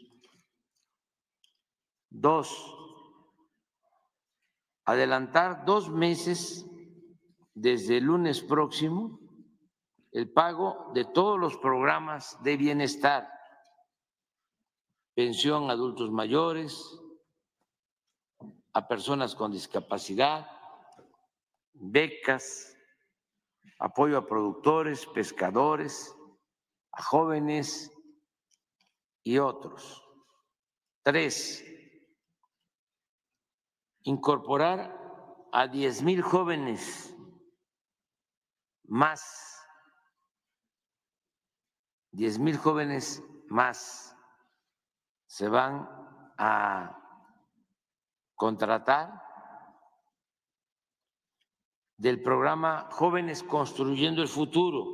Dos, 2.10 2.74
adelantar 4.84 5.64
dos 5.64 5.90
meses 5.90 6.66
desde 7.54 7.98
el 7.98 8.04
lunes 8.04 8.40
próximo 8.40 9.18
el 10.12 10.32
pago 10.32 10.90
de 10.94 11.04
todos 11.04 11.38
los 11.38 11.56
programas 11.58 12.42
de 12.42 12.56
bienestar, 12.56 13.28
pensión 15.14 15.68
a 15.68 15.74
adultos 15.74 16.10
mayores, 16.10 16.98
a 18.72 18.88
personas 18.88 19.34
con 19.34 19.52
discapacidad, 19.52 20.50
becas, 21.74 22.77
apoyo 23.78 24.18
a 24.18 24.26
productores, 24.26 25.06
pescadores, 25.06 26.14
a 26.92 27.02
jóvenes 27.02 27.90
y 29.22 29.38
otros. 29.38 30.04
Tres, 31.02 31.64
incorporar 34.02 34.94
a 35.52 35.66
10 35.66 36.02
mil 36.02 36.22
jóvenes 36.22 37.14
más, 38.84 39.62
10 42.12 42.38
mil 42.38 42.56
jóvenes 42.56 43.22
más 43.48 44.16
se 45.26 45.48
van 45.48 45.88
a 46.38 46.98
contratar 48.34 49.27
del 51.98 52.22
programa 52.22 52.88
Jóvenes 52.90 53.42
Construyendo 53.42 54.22
el 54.22 54.28
Futuro 54.28 54.86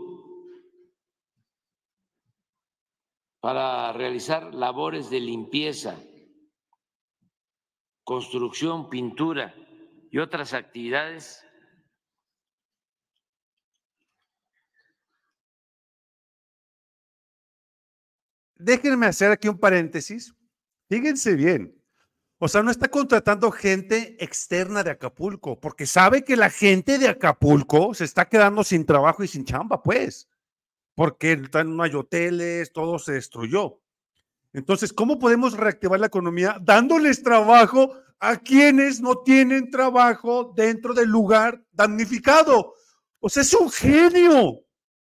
para 3.40 3.92
realizar 3.92 4.54
labores 4.54 5.11
de 5.11 5.20
limpieza, 5.20 5.96
construcción, 8.02 8.88
pintura 8.88 9.54
y 10.11 10.18
otras 10.18 10.54
actividades 10.54 11.44
Déjenme 18.56 19.04
hacer 19.04 19.30
aquí 19.30 19.46
un 19.49 19.58
paréntesis. 19.58 20.34
Fíjense 20.88 21.34
bien. 21.34 21.84
O 22.38 22.49
sea, 22.49 22.62
no 22.62 22.71
está 22.71 22.88
contratando 22.88 23.50
gente 23.50 24.17
externa 24.23 24.83
de 24.83 24.91
Acapulco, 24.91 25.59
porque 25.61 25.87
sabe 25.87 26.25
que 26.25 26.37
la 26.37 26.50
gente 26.50 26.99
de 26.99 27.09
Acapulco 27.09 27.95
se 27.95 28.05
está 28.05 28.29
quedando 28.29 28.64
sin 28.64 28.85
trabajo 28.85 29.23
y 29.23 29.29
sin 29.29 29.45
chamba, 29.45 29.83
pues, 29.83 30.29
porque 30.95 31.37
no 31.37 31.83
hay 31.83 31.95
hoteles, 31.95 32.73
todo 32.73 32.99
se 32.99 33.12
destruyó. 33.12 33.81
Entonces, 34.53 34.93
¿cómo 34.93 35.19
podemos 35.19 35.57
reactivar 35.57 35.99
la 35.99 36.07
economía 36.07 36.59
dándoles 36.61 37.23
trabajo 37.23 37.95
a 38.19 38.37
quienes 38.37 39.00
no 39.00 39.19
tienen 39.19 39.71
trabajo 39.71 40.53
dentro 40.57 40.95
del 40.95 41.09
lugar 41.09 41.64
damnificado? 41.73 42.75
O 43.21 43.29
sea, 43.29 43.43
es 43.43 43.55
un 43.55 43.71
genio, 43.71 44.61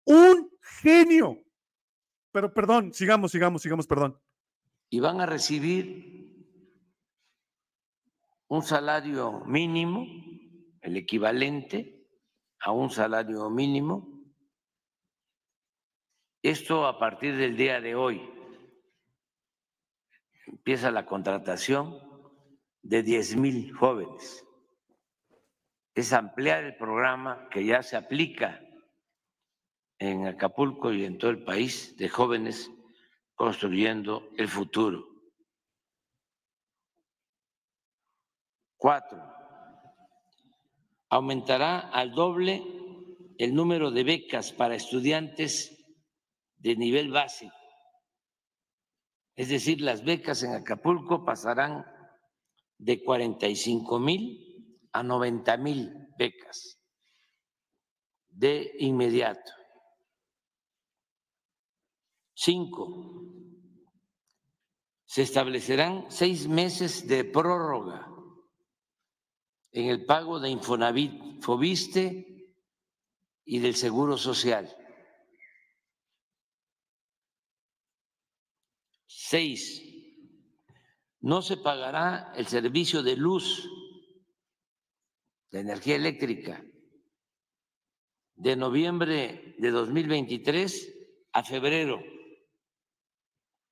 un 0.05 0.50
genio. 0.81 1.38
Pero 2.31 2.53
perdón, 2.53 2.93
sigamos, 2.93 3.31
sigamos, 3.31 3.62
sigamos, 3.62 3.88
perdón. 3.88 4.19
Y 4.89 5.00
van 5.00 5.22
a 5.22 5.25
recibir 5.25 6.16
un 8.47 8.61
salario 8.61 9.41
mínimo, 9.45 10.05
el 10.81 10.97
equivalente 10.97 12.07
a 12.59 12.71
un 12.71 12.89
salario 12.89 13.49
mínimo. 13.49 14.07
Esto 16.41 16.85
a 16.85 16.97
partir 16.97 17.35
del 17.35 17.57
día 17.57 17.81
de 17.81 17.95
hoy. 17.95 18.21
Empieza 20.45 20.91
la 20.91 21.05
contratación 21.05 21.99
de 22.81 23.03
10 23.03 23.35
mil 23.35 23.73
jóvenes. 23.73 24.45
Es 25.93 26.13
ampliar 26.13 26.63
el 26.63 26.77
programa 26.77 27.49
que 27.49 27.65
ya 27.65 27.83
se 27.83 27.97
aplica 27.97 28.61
en 29.99 30.27
Acapulco 30.27 30.93
y 30.93 31.03
en 31.03 31.17
todo 31.17 31.31
el 31.31 31.43
país 31.43 31.97
de 31.97 32.07
jóvenes 32.07 32.71
construyendo 33.35 34.29
el 34.37 34.47
futuro. 34.47 35.16
Cuatro, 38.77 39.19
aumentará 41.10 41.79
al 41.79 42.12
doble 42.12 42.63
el 43.39 43.55
número 43.55 43.89
de 43.89 44.03
becas 44.03 44.51
para 44.51 44.75
estudiantes 44.75 45.75
de 46.57 46.75
nivel 46.75 47.12
básico. 47.12 47.55
Es 49.36 49.50
decir, 49.50 49.81
las 49.81 50.03
becas 50.03 50.43
en 50.43 50.53
Acapulco 50.53 51.25
pasarán 51.25 51.86
de 52.77 53.03
45 53.03 54.00
mil 54.00 54.79
a 54.91 55.01
90 55.01 55.57
mil 55.57 55.91
becas 56.17 56.79
de 58.29 58.74
inmediato. 58.79 59.51
Cinco, 62.36 63.34
se 65.05 65.24
establecerán 65.24 66.05
seis 66.10 66.48
meses 66.48 67.07
de 67.07 67.24
prórroga 67.24 68.16
en 69.77 69.89
el 69.89 70.05
pago 70.05 70.39
de 70.39 70.50
Infonavit, 70.50 71.39
Fobiste 71.39 72.51
y 73.46 73.60
del 73.60 73.75
Seguro 73.75 74.17
Social. 74.17 74.75
Seis, 79.05 79.84
no 81.19 81.43
se 81.43 81.57
pagará 81.57 82.34
el 82.36 82.48
servicio 82.48 83.03
de 83.03 83.17
luz, 83.17 83.69
de 85.51 85.60
energía 85.60 85.96
eléctrica, 85.96 86.65
de 88.34 88.55
noviembre 88.55 89.53
de 89.60 89.69
2023 89.69 90.93
a 91.34 91.43
febrero 91.43 92.01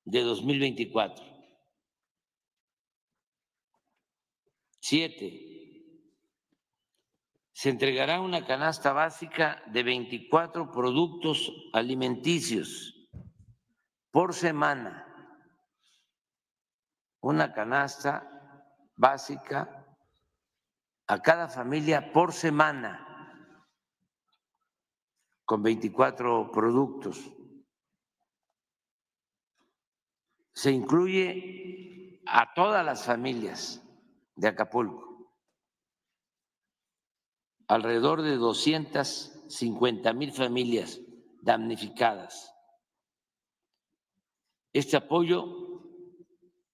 de 0.04 0.20
2024. 0.20 1.24
Siete, 4.78 5.45
se 7.56 7.70
entregará 7.70 8.20
una 8.20 8.44
canasta 8.44 8.92
básica 8.92 9.62
de 9.68 9.82
24 9.82 10.70
productos 10.70 11.50
alimenticios 11.72 13.08
por 14.10 14.34
semana. 14.34 15.06
Una 17.22 17.54
canasta 17.54 18.60
básica 18.94 19.86
a 21.06 21.22
cada 21.22 21.48
familia 21.48 22.12
por 22.12 22.34
semana 22.34 23.64
con 25.46 25.62
24 25.62 26.50
productos. 26.52 27.24
Se 30.52 30.70
incluye 30.72 32.20
a 32.26 32.52
todas 32.52 32.84
las 32.84 33.06
familias 33.06 33.82
de 34.34 34.48
Acapulco 34.48 35.05
alrededor 37.68 38.22
de 38.22 38.36
250 38.36 40.12
mil 40.12 40.32
familias 40.32 41.00
damnificadas. 41.42 42.52
Este 44.72 44.96
apoyo 44.96 45.80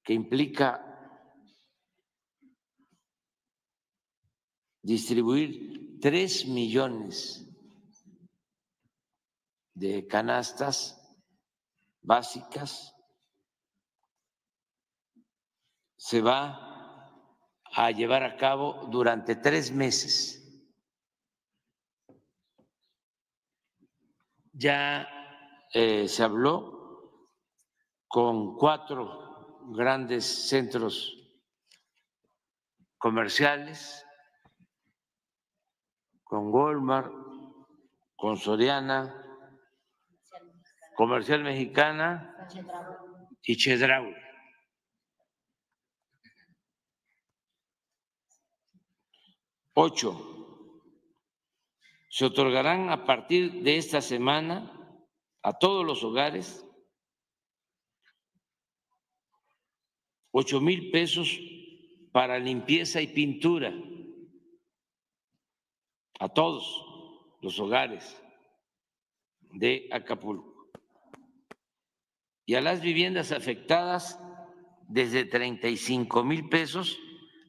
que 0.02 0.12
implica 0.12 0.92
distribuir 4.82 5.98
tres 6.00 6.46
millones 6.46 7.46
de 9.74 10.06
canastas 10.06 10.98
básicas 12.02 12.94
se 15.96 16.20
va 16.20 16.72
a 17.64 17.90
llevar 17.92 18.24
a 18.24 18.36
cabo 18.36 18.88
durante 18.90 19.36
tres 19.36 19.70
meses. 19.70 20.41
Ya 24.52 25.08
eh, 25.72 26.06
se 26.06 26.22
habló 26.22 27.18
con 28.06 28.56
cuatro 28.56 29.66
grandes 29.70 30.48
centros 30.48 31.16
comerciales, 32.98 34.04
con 36.22 36.52
Walmart, 36.52 37.12
con 38.16 38.36
Soriana, 38.36 39.18
Comercial 40.94 41.42
Mexicana 41.42 42.36
y 43.42 43.56
Chedraui. 43.56 44.14
Ocho 49.74 50.31
se 52.12 52.26
otorgarán 52.26 52.90
a 52.90 53.06
partir 53.06 53.62
de 53.62 53.78
esta 53.78 54.02
semana 54.02 54.70
a 55.42 55.58
todos 55.58 55.82
los 55.82 56.04
hogares 56.04 56.62
ocho 60.30 60.60
mil 60.60 60.90
pesos 60.90 61.40
para 62.12 62.38
limpieza 62.38 63.00
y 63.00 63.06
pintura 63.06 63.72
a 66.20 66.28
todos 66.28 66.84
los 67.40 67.58
hogares 67.58 68.22
de 69.52 69.88
Acapulco. 69.90 70.70
Y 72.44 72.56
a 72.56 72.60
las 72.60 72.82
viviendas 72.82 73.32
afectadas 73.32 74.20
desde 74.86 75.24
35 75.24 76.24
mil 76.24 76.50
pesos 76.50 76.98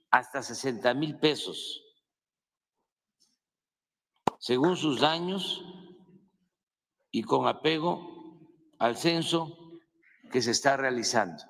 hasta 0.10 0.41
60 0.41 0.93
mil 0.93 1.20
pesos, 1.20 1.83
según 4.44 4.76
sus 4.76 5.00
daños 5.00 5.64
y 7.12 7.24
con 7.24 7.48
apego 7.48 8.42
al 8.78 8.98
censo 8.98 9.80
que 10.34 10.42
se 10.42 10.52
está 10.52 10.76
realizando. 10.76 11.42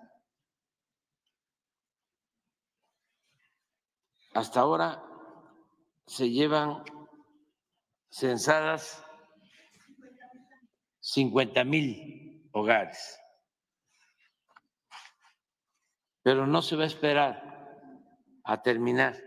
Hasta 4.36 4.60
ahora 4.60 5.04
se 6.06 6.30
llevan 6.30 6.84
censadas 8.12 9.04
50 11.00 11.64
mil 11.64 12.48
hogares, 12.52 13.20
pero 16.22 16.46
no 16.46 16.62
se 16.62 16.76
va 16.76 16.84
a 16.84 16.88
esperar 16.94 17.82
a 18.44 18.62
terminar 18.62 19.18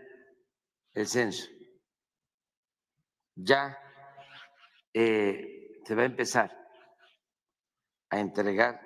el 0.93 1.05
censo. 1.05 1.56
Ya 3.37 3.77
eh, 4.93 5.81
se 5.85 5.95
va 5.95 6.01
a 6.01 6.05
empezar 6.05 6.57
a 8.09 8.19
entregar 8.19 8.81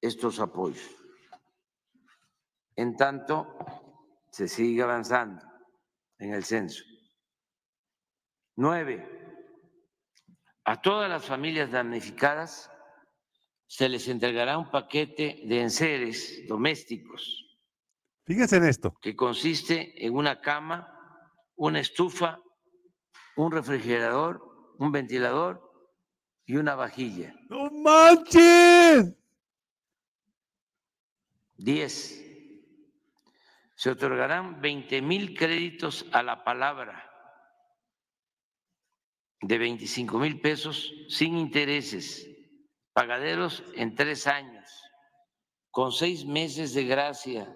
estos 0.00 0.38
apoyos. 0.38 0.96
En 2.76 2.96
tanto, 2.96 3.58
se 4.30 4.46
sigue 4.46 4.82
avanzando 4.82 5.42
en 6.18 6.34
el 6.34 6.44
censo. 6.44 6.84
Nueve, 8.54 9.06
a 10.64 10.80
todas 10.80 11.10
las 11.10 11.24
familias 11.24 11.70
damnificadas 11.70 12.70
se 13.66 13.88
les 13.88 14.06
entregará 14.08 14.56
un 14.56 14.70
paquete 14.70 15.42
de 15.44 15.62
enseres 15.62 16.46
domésticos. 16.46 17.42
Fíjense 18.24 18.56
en 18.56 18.64
esto. 18.64 18.94
Que 19.00 19.16
consiste 19.16 20.04
en 20.04 20.14
una 20.14 20.40
cama, 20.40 20.92
una 21.56 21.80
estufa, 21.80 22.40
un 23.36 23.52
refrigerador, 23.52 24.74
un 24.78 24.92
ventilador 24.92 25.62
y 26.46 26.56
una 26.56 26.74
vajilla. 26.74 27.34
¡No 27.48 27.70
manches! 27.70 29.14
Diez, 31.58 32.22
se 33.74 33.90
otorgarán 33.90 34.60
20 34.60 35.02
mil 35.02 35.36
créditos 35.36 36.06
a 36.12 36.22
la 36.22 36.44
palabra 36.44 37.02
de 39.40 39.58
25 39.58 40.18
mil 40.18 40.40
pesos 40.40 40.92
sin 41.08 41.36
intereses, 41.36 42.28
pagaderos 42.92 43.62
en 43.74 43.94
tres 43.94 44.26
años, 44.26 44.68
con 45.70 45.92
seis 45.92 46.24
meses 46.24 46.72
de 46.74 46.84
gracia, 46.84 47.54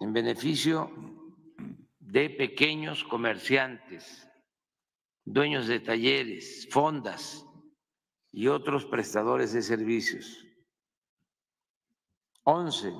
en 0.00 0.12
beneficio 0.12 1.17
de 2.08 2.30
pequeños 2.30 3.04
comerciantes, 3.04 4.26
dueños 5.26 5.66
de 5.66 5.78
talleres, 5.78 6.66
fondas 6.70 7.44
y 8.32 8.48
otros 8.48 8.86
prestadores 8.86 9.52
de 9.52 9.60
servicios. 9.60 10.42
Once, 12.44 12.90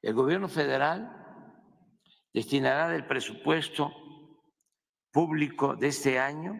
el 0.00 0.14
gobierno 0.14 0.48
federal 0.48 1.14
destinará 2.32 2.88
del 2.88 3.06
presupuesto 3.06 3.92
público 5.12 5.76
de 5.76 5.88
este 5.88 6.18
año 6.18 6.58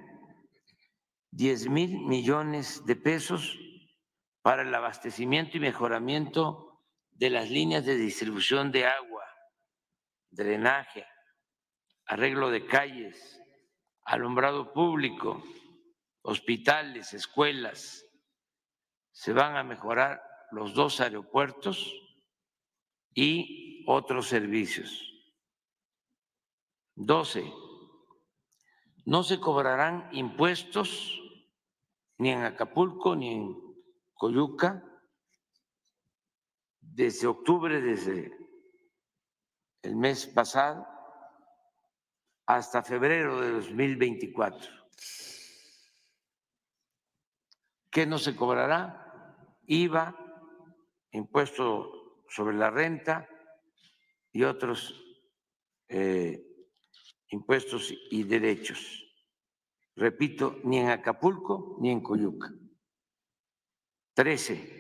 10 1.31 1.71
mil 1.71 2.01
millones 2.01 2.85
de 2.85 2.97
pesos 2.97 3.59
para 4.43 4.61
el 4.61 4.75
abastecimiento 4.75 5.57
y 5.57 5.61
mejoramiento 5.61 6.83
de 7.13 7.31
las 7.31 7.49
líneas 7.49 7.87
de 7.87 7.97
distribución 7.97 8.73
de 8.73 8.85
agua, 8.85 9.25
drenaje, 10.31 11.07
arreglo 12.07 12.51
de 12.51 12.67
calles, 12.67 13.41
alumbrado 14.05 14.73
público, 14.73 15.43
hospitales, 16.23 17.13
escuelas. 17.15 18.05
Se 19.13 19.33
van 19.33 19.57
a 19.57 19.63
mejorar 19.63 20.23
los 20.51 20.75
dos 20.75 21.01
aeropuertos 21.01 21.93
y 23.15 23.85
otros 23.87 24.29
servicios. 24.29 25.07
12. 26.95 27.53
No 29.07 29.23
se 29.23 29.41
cobrarán 29.41 30.09
impuestos 30.13 31.19
ni 32.19 32.31
en 32.31 32.45
Acapulco 32.45 33.17
ni 33.17 33.33
en 33.33 33.57
Coyuca 34.13 34.85
desde 36.81 37.27
octubre, 37.27 37.81
desde 37.81 38.40
el 39.83 39.97
mes 39.97 40.27
pasado, 40.27 40.87
hasta 42.47 42.83
febrero 42.83 43.41
de 43.41 43.53
2024. 43.53 44.71
¿Qué 47.91 48.07
no 48.07 48.19
se 48.19 48.35
cobrará? 48.37 49.57
IVA, 49.67 50.17
impuesto 51.13 52.25
sobre 52.29 52.57
la 52.57 52.71
renta 52.71 53.29
y 54.33 54.45
otros 54.45 55.01
eh, 55.89 56.45
impuestos 57.29 57.93
y 58.11 58.23
derechos. 58.25 59.07
Repito, 59.97 60.61
ni 60.65 60.79
en 60.79 60.89
Acapulco 60.89 61.77
ni 61.81 61.91
en 61.91 62.01
Coyuca. 62.01 62.53
Trece. 64.15 64.80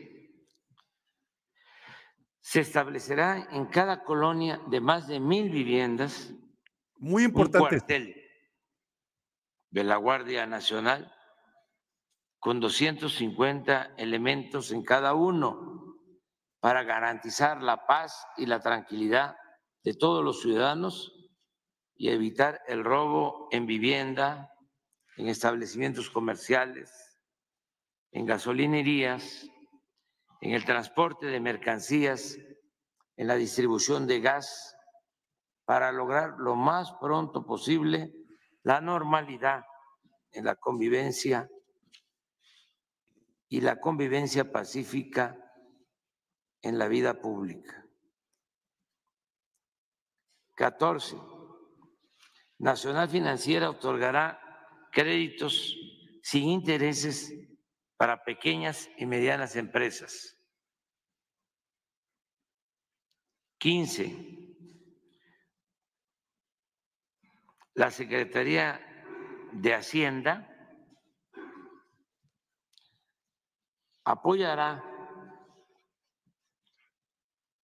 Se 2.41 2.61
establecerá 2.61 3.49
en 3.53 3.67
cada 3.67 4.03
colonia 4.03 4.61
de 4.69 4.81
más 4.81 5.07
de 5.07 5.21
mil 5.21 5.51
viviendas 5.51 6.33
muy 6.97 7.25
importante. 7.25 7.59
un 7.59 7.69
cuartel 7.69 8.15
de 9.71 9.85
la 9.85 9.97
Guardia 9.97 10.47
Nacional 10.47 11.13
con 12.39 12.59
250 12.59 13.95
elementos 13.99 14.73
en 14.73 14.83
cada 14.83 15.15
uno 15.15 15.97
para 16.61 16.83
garantizar 16.83 17.63
la 17.63 17.87
paz 17.87 18.27
y 18.37 18.47
la 18.47 18.61
tranquilidad 18.61 19.37
de 19.85 19.95
todos 19.95 20.25
los 20.25 20.41
ciudadanos 20.41 21.13
y 21.95 22.09
evitar 22.09 22.61
el 22.67 22.83
robo 22.83 23.49
en 23.51 23.67
vivienda, 23.67 24.51
en 25.17 25.29
establecimientos 25.29 26.11
comerciales, 26.11 27.19
en 28.11 28.27
gasolinerías, 28.27 29.47
en 30.41 30.53
el 30.53 30.65
transporte 30.65 31.27
de 31.27 31.41
mercancías, 31.41 32.39
en 33.17 33.27
la 33.27 33.35
distribución 33.35 34.07
de 34.07 34.21
gas, 34.21 34.77
para 35.65 35.93
lograr 35.93 36.37
lo 36.39 36.57
más 36.57 36.93
pronto 37.01 37.45
posible 37.45 38.13
la 38.63 38.81
normalidad 38.81 39.65
en 40.33 40.45
la 40.45 40.57
convivencia 40.57 41.49
y 43.49 43.61
la 43.61 43.81
convivencia 43.81 44.51
pacífica 44.51 45.37
en 46.63 46.79
la 46.79 46.89
vida 46.89 47.21
pública. 47.21 47.87
14. 50.55 51.17
Nacional 52.59 53.09
Financiera 53.09 53.71
otorgará 53.71 54.41
créditos 54.93 55.77
sin 56.23 56.49
intereses 56.49 57.33
para 58.01 58.25
pequeñas 58.25 58.89
y 58.97 59.05
medianas 59.05 59.57
empresas. 59.57 60.35
15. 63.59 64.57
La 67.75 67.91
Secretaría 67.91 68.81
de 69.53 69.75
Hacienda 69.75 70.49
apoyará 74.05 74.83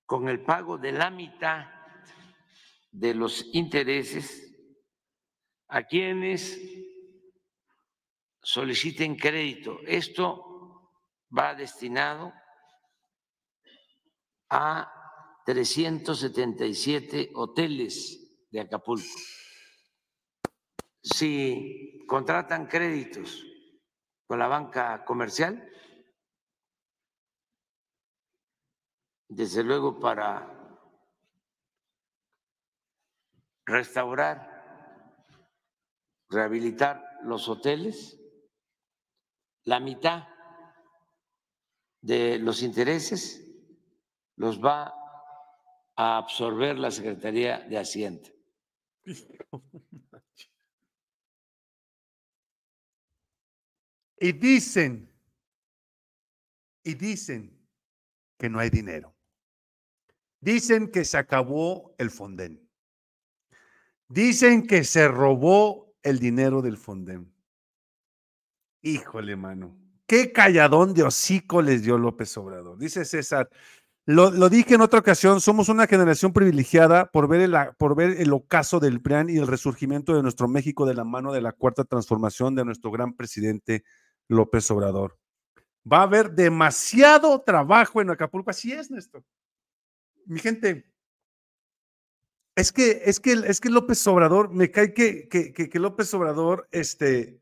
con 0.04 0.28
el 0.28 0.44
pago 0.44 0.76
de 0.76 0.92
la 0.92 1.08
mitad 1.08 1.64
de 2.90 3.14
los 3.14 3.42
intereses 3.54 4.54
a 5.68 5.84
quienes 5.84 6.60
soliciten 8.46 9.16
crédito. 9.16 9.80
Esto 9.84 10.92
va 11.36 11.56
destinado 11.56 12.32
a 14.48 14.88
377 15.44 17.32
hoteles 17.34 18.46
de 18.52 18.60
Acapulco. 18.60 19.18
Si 21.02 22.06
contratan 22.06 22.68
créditos 22.68 23.44
con 24.28 24.38
la 24.38 24.46
banca 24.46 25.04
comercial, 25.04 25.68
desde 29.26 29.64
luego 29.64 29.98
para 29.98 30.52
restaurar, 33.64 34.54
rehabilitar 36.28 37.02
los 37.24 37.48
hoteles, 37.48 38.22
la 39.66 39.80
mitad 39.80 40.28
de 42.00 42.38
los 42.38 42.62
intereses 42.62 43.44
los 44.36 44.62
va 44.62 44.94
a 45.96 46.18
absorber 46.18 46.78
la 46.78 46.90
Secretaría 46.90 47.60
de 47.60 47.78
Hacienda. 47.78 48.30
Y 54.18 54.32
dicen, 54.32 55.12
y 56.82 56.94
dicen 56.94 57.68
que 58.38 58.48
no 58.48 58.60
hay 58.60 58.70
dinero. 58.70 59.14
Dicen 60.40 60.90
que 60.90 61.04
se 61.04 61.18
acabó 61.18 61.94
el 61.98 62.10
Fonden. 62.10 62.66
Dicen 64.08 64.66
que 64.66 64.84
se 64.84 65.08
robó 65.08 65.94
el 66.02 66.18
dinero 66.18 66.62
del 66.62 66.76
Fonden. 66.76 67.35
Híjole, 68.86 69.34
mano. 69.34 69.76
Qué 70.06 70.30
calladón 70.30 70.94
de 70.94 71.02
hocico 71.02 71.60
les 71.60 71.82
dio 71.82 71.98
López 71.98 72.36
Obrador. 72.36 72.78
Dice 72.78 73.04
César, 73.04 73.50
lo, 74.04 74.48
dije 74.48 74.74
en 74.76 74.80
otra 74.80 75.00
ocasión, 75.00 75.40
somos 75.40 75.68
una 75.68 75.88
generación 75.88 76.32
privilegiada 76.32 77.10
por 77.10 77.26
ver, 77.26 77.40
el, 77.40 77.56
por 77.78 77.96
ver 77.96 78.20
el 78.20 78.32
ocaso 78.32 78.78
del 78.78 79.02
PRIAN 79.02 79.28
y 79.28 79.38
el 79.38 79.48
resurgimiento 79.48 80.14
de 80.14 80.22
nuestro 80.22 80.46
México 80.46 80.86
de 80.86 80.94
la 80.94 81.02
mano 81.02 81.32
de 81.32 81.40
la 81.40 81.50
cuarta 81.50 81.82
transformación 81.82 82.54
de 82.54 82.64
nuestro 82.64 82.92
gran 82.92 83.16
presidente 83.16 83.82
López 84.28 84.70
Obrador. 84.70 85.18
Va 85.90 85.98
a 85.98 86.02
haber 86.02 86.30
demasiado 86.30 87.42
trabajo 87.42 88.00
en 88.00 88.10
Acapulco. 88.10 88.50
Así 88.50 88.70
es, 88.70 88.92
Néstor. 88.92 89.24
Mi 90.26 90.38
gente, 90.38 90.88
es 92.54 92.70
que, 92.70 93.02
es 93.04 93.18
que, 93.18 93.32
es 93.32 93.60
que 93.60 93.68
López 93.68 94.06
Obrador, 94.06 94.52
me 94.54 94.70
cae 94.70 94.94
que, 94.94 95.26
que, 95.26 95.52
que, 95.52 95.78
López 95.80 96.14
Obrador, 96.14 96.68
este, 96.70 97.40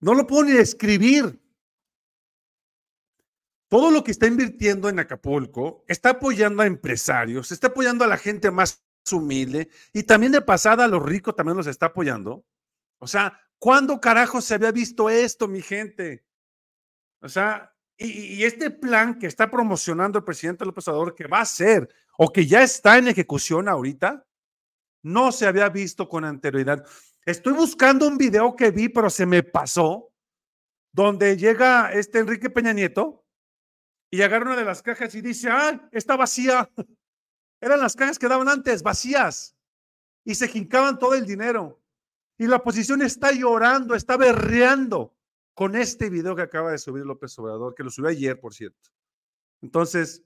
no 0.00 0.14
lo 0.14 0.26
puedo 0.26 0.44
ni 0.44 0.52
escribir. 0.52 1.40
Todo 3.68 3.90
lo 3.90 4.04
que 4.04 4.12
está 4.12 4.26
invirtiendo 4.26 4.88
en 4.88 4.98
Acapulco 4.98 5.84
está 5.88 6.10
apoyando 6.10 6.62
a 6.62 6.66
empresarios, 6.66 7.50
está 7.50 7.68
apoyando 7.68 8.04
a 8.04 8.08
la 8.08 8.16
gente 8.16 8.50
más 8.50 8.84
humilde 9.10 9.68
y 9.92 10.04
también 10.04 10.32
de 10.32 10.40
pasada 10.40 10.84
a 10.84 10.88
los 10.88 11.02
ricos 11.02 11.34
también 11.34 11.56
los 11.56 11.66
está 11.66 11.86
apoyando. 11.86 12.44
O 12.98 13.06
sea, 13.06 13.40
¿cuándo 13.58 14.00
carajo 14.00 14.40
se 14.40 14.54
había 14.54 14.70
visto 14.70 15.10
esto, 15.10 15.48
mi 15.48 15.60
gente? 15.60 16.24
O 17.20 17.28
sea, 17.28 17.74
y, 17.96 18.42
este 18.44 18.70
plan 18.70 19.18
que 19.18 19.26
está 19.26 19.50
promocionando 19.50 20.18
el 20.18 20.24
presidente 20.24 20.64
López 20.64 20.86
Obrador, 20.88 21.14
que 21.14 21.26
va 21.26 21.40
a 21.40 21.44
ser 21.44 21.88
o 22.18 22.32
que 22.32 22.46
ya 22.46 22.62
está 22.62 22.98
en 22.98 23.08
ejecución 23.08 23.68
ahorita, 23.68 24.26
no 25.02 25.32
se 25.32 25.46
había 25.46 25.68
visto 25.68 26.08
con 26.08 26.24
anterioridad. 26.24 26.84
Estoy 27.26 27.54
buscando 27.54 28.06
un 28.06 28.18
video 28.18 28.54
que 28.54 28.70
vi, 28.70 28.88
pero 28.88 29.08
se 29.08 29.24
me 29.24 29.42
pasó, 29.42 30.12
donde 30.92 31.36
llega 31.36 31.92
este 31.92 32.18
Enrique 32.18 32.50
Peña 32.50 32.72
Nieto 32.72 33.24
y 34.10 34.20
agarra 34.20 34.50
una 34.50 34.56
de 34.56 34.64
las 34.64 34.82
cajas 34.82 35.14
y 35.14 35.22
dice, 35.22 35.48
ah, 35.50 35.88
está 35.90 36.16
vacía. 36.16 36.70
Eran 37.60 37.80
las 37.80 37.96
cajas 37.96 38.18
que 38.18 38.28
daban 38.28 38.48
antes, 38.48 38.82
vacías. 38.82 39.56
Y 40.24 40.34
se 40.34 40.48
jincaban 40.48 40.98
todo 40.98 41.14
el 41.14 41.24
dinero. 41.26 41.80
Y 42.36 42.46
la 42.46 42.56
oposición 42.56 43.00
está 43.00 43.32
llorando, 43.32 43.94
está 43.94 44.16
berreando 44.16 45.16
con 45.54 45.76
este 45.76 46.10
video 46.10 46.36
que 46.36 46.42
acaba 46.42 46.72
de 46.72 46.78
subir 46.78 47.06
López 47.06 47.38
Obrador, 47.38 47.74
que 47.74 47.84
lo 47.84 47.90
subió 47.90 48.10
ayer, 48.10 48.38
por 48.38 48.52
cierto. 48.52 48.90
Entonces, 49.62 50.22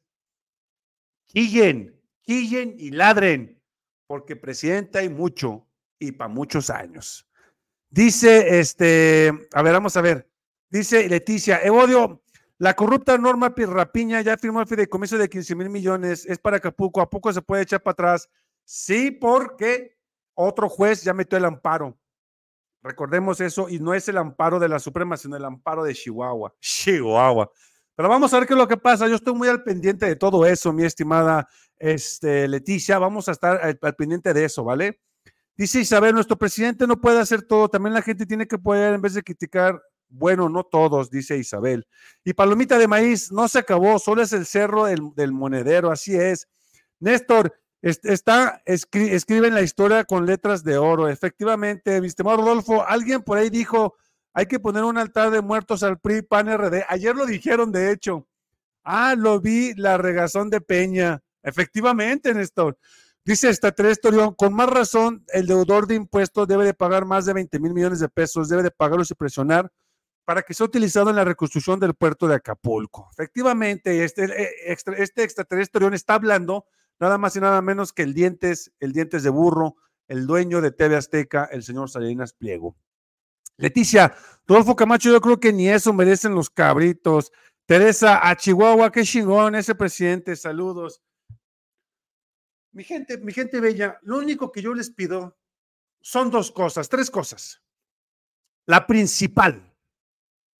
quillen, 1.26 2.00
quillen 2.22 2.74
y 2.76 2.90
ladren, 2.90 3.62
porque 4.06 4.36
presidente 4.36 4.98
hay 4.98 5.08
mucho 5.10 5.67
y 5.98 6.12
para 6.12 6.28
muchos 6.28 6.70
años. 6.70 7.28
Dice, 7.90 8.58
este, 8.58 9.32
a 9.52 9.62
ver, 9.62 9.72
vamos 9.72 9.96
a 9.96 10.00
ver. 10.00 10.30
Dice 10.70 11.08
Leticia, 11.08 11.60
Evodio, 11.62 12.22
la 12.58 12.74
corrupta 12.74 13.16
Norma 13.16 13.54
Pirrapiña 13.54 14.20
ya 14.20 14.36
firmó 14.36 14.60
el 14.60 14.66
fideicomiso 14.66 15.16
de 15.16 15.28
15 15.28 15.54
mil 15.54 15.70
millones. 15.70 16.26
Es 16.26 16.38
para 16.38 16.58
Acapulco. 16.58 17.00
¿A 17.00 17.08
poco 17.08 17.32
se 17.32 17.40
puede 17.40 17.62
echar 17.62 17.82
para 17.82 17.92
atrás? 17.92 18.28
Sí, 18.64 19.10
porque 19.10 19.96
otro 20.34 20.68
juez 20.68 21.02
ya 21.02 21.14
metió 21.14 21.38
el 21.38 21.44
amparo. 21.44 21.96
Recordemos 22.82 23.40
eso, 23.40 23.68
y 23.68 23.80
no 23.80 23.94
es 23.94 24.08
el 24.08 24.18
amparo 24.18 24.58
de 24.58 24.68
la 24.68 24.78
Suprema, 24.78 25.16
sino 25.16 25.36
el 25.36 25.44
amparo 25.44 25.84
de 25.84 25.94
Chihuahua. 25.94 26.54
Chihuahua. 26.60 27.50
Pero 27.94 28.08
vamos 28.08 28.32
a 28.32 28.38
ver 28.38 28.46
qué 28.46 28.54
es 28.54 28.58
lo 28.58 28.68
que 28.68 28.76
pasa. 28.76 29.08
Yo 29.08 29.16
estoy 29.16 29.34
muy 29.34 29.48
al 29.48 29.62
pendiente 29.62 30.06
de 30.06 30.16
todo 30.16 30.44
eso, 30.44 30.72
mi 30.72 30.84
estimada 30.84 31.48
este, 31.76 32.46
Leticia. 32.46 32.98
Vamos 32.98 33.28
a 33.28 33.32
estar 33.32 33.60
al, 33.60 33.78
al, 33.80 33.94
pendiente 33.94 34.32
de 34.32 34.44
eso, 34.44 34.64
¿vale? 34.64 35.00
Dice 35.58 35.80
Isabel, 35.80 36.14
nuestro 36.14 36.38
presidente 36.38 36.86
no 36.86 37.00
puede 37.00 37.18
hacer 37.18 37.42
todo. 37.42 37.68
También 37.68 37.92
la 37.92 38.00
gente 38.00 38.24
tiene 38.24 38.46
que 38.46 38.54
apoyar 38.54 38.94
en 38.94 39.02
vez 39.02 39.14
de 39.14 39.24
criticar 39.24 39.82
bueno, 40.08 40.48
no 40.48 40.62
todos, 40.64 41.10
dice 41.10 41.36
Isabel. 41.36 41.86
Y 42.24 42.32
palomita 42.32 42.78
de 42.78 42.88
maíz, 42.88 43.30
no 43.30 43.48
se 43.48 43.58
acabó, 43.58 43.98
solo 43.98 44.22
es 44.22 44.32
el 44.32 44.46
cerro 44.46 44.84
del, 44.84 45.32
monedero, 45.32 45.90
así 45.90 46.14
es. 46.14 46.48
Néstor, 47.00 47.52
está, 47.82 48.62
escribe 48.64 49.48
en 49.48 49.54
la 49.54 49.62
historia 49.62 50.04
con 50.04 50.26
letras 50.26 50.64
de 50.64 50.78
oro. 50.78 51.08
Efectivamente, 51.08 52.00
mi 52.00 52.06
estimado 52.06 52.38
Rodolfo, 52.38 52.86
alguien 52.86 53.22
por 53.22 53.38
ahí 53.38 53.50
dijo, 53.50 53.96
hay 54.32 54.46
que 54.46 54.60
poner 54.60 54.84
un 54.84 54.96
altar 54.96 55.30
de 55.30 55.42
muertos 55.42 55.82
al 55.82 55.98
PRI, 55.98 56.22
PAN, 56.22 56.56
RD. 56.56 56.84
Ayer 56.88 57.14
lo 57.14 57.26
dijeron, 57.26 57.72
de 57.72 57.90
hecho. 57.90 58.26
Ah, 58.84 59.14
lo 59.18 59.40
vi, 59.40 59.74
la 59.74 59.98
regazón 59.98 60.50
de 60.50 60.60
Peña. 60.60 61.20
Efectivamente, 61.42 62.32
Néstor. 62.32 62.78
Dice 63.28 63.50
esta 63.50 63.72
tres 63.72 64.00
con 64.38 64.54
más 64.54 64.70
razón, 64.70 65.22
el 65.34 65.46
deudor 65.46 65.86
de 65.86 65.96
impuestos 65.96 66.48
debe 66.48 66.64
de 66.64 66.72
pagar 66.72 67.04
más 67.04 67.26
de 67.26 67.34
20 67.34 67.60
mil 67.60 67.74
millones 67.74 68.00
de 68.00 68.08
pesos, 68.08 68.48
debe 68.48 68.62
de 68.62 68.70
pagarlos 68.70 69.10
y 69.10 69.14
presionar 69.14 69.70
para 70.24 70.40
que 70.40 70.54
sea 70.54 70.64
utilizado 70.64 71.10
en 71.10 71.16
la 71.16 71.26
reconstrucción 71.26 71.78
del 71.78 71.92
puerto 71.92 72.26
de 72.26 72.36
Acapulco. 72.36 73.10
Efectivamente, 73.12 74.02
este, 74.02 74.24
eh, 74.24 74.74
este 74.96 75.24
extraterrestre 75.24 75.94
está 75.94 76.14
hablando 76.14 76.64
nada 76.98 77.18
más 77.18 77.36
y 77.36 77.40
nada 77.40 77.60
menos 77.60 77.92
que 77.92 78.04
el 78.04 78.14
dientes, 78.14 78.72
el 78.80 78.94
dientes 78.94 79.22
de 79.24 79.28
burro, 79.28 79.76
el 80.06 80.26
dueño 80.26 80.62
de 80.62 80.70
TV 80.70 80.96
Azteca, 80.96 81.50
el 81.52 81.62
señor 81.62 81.90
Salinas 81.90 82.32
Pliego. 82.32 82.76
Leticia, 83.58 84.14
Rodolfo 84.46 84.74
Camacho, 84.74 85.10
yo 85.10 85.20
creo 85.20 85.38
que 85.38 85.52
ni 85.52 85.68
eso 85.68 85.92
merecen 85.92 86.34
los 86.34 86.48
cabritos. 86.48 87.30
Teresa, 87.66 88.26
a 88.26 88.34
Chihuahua, 88.36 88.90
qué 88.90 89.02
chingón 89.02 89.54
ese 89.54 89.74
presidente, 89.74 90.34
saludos. 90.34 91.02
Mi 92.78 92.84
gente, 92.84 93.18
mi 93.18 93.32
gente 93.32 93.58
bella, 93.58 93.98
lo 94.02 94.18
único 94.18 94.52
que 94.52 94.62
yo 94.62 94.72
les 94.72 94.88
pido 94.88 95.36
son 96.00 96.30
dos 96.30 96.52
cosas, 96.52 96.88
tres 96.88 97.10
cosas. 97.10 97.60
La 98.66 98.86
principal, 98.86 99.74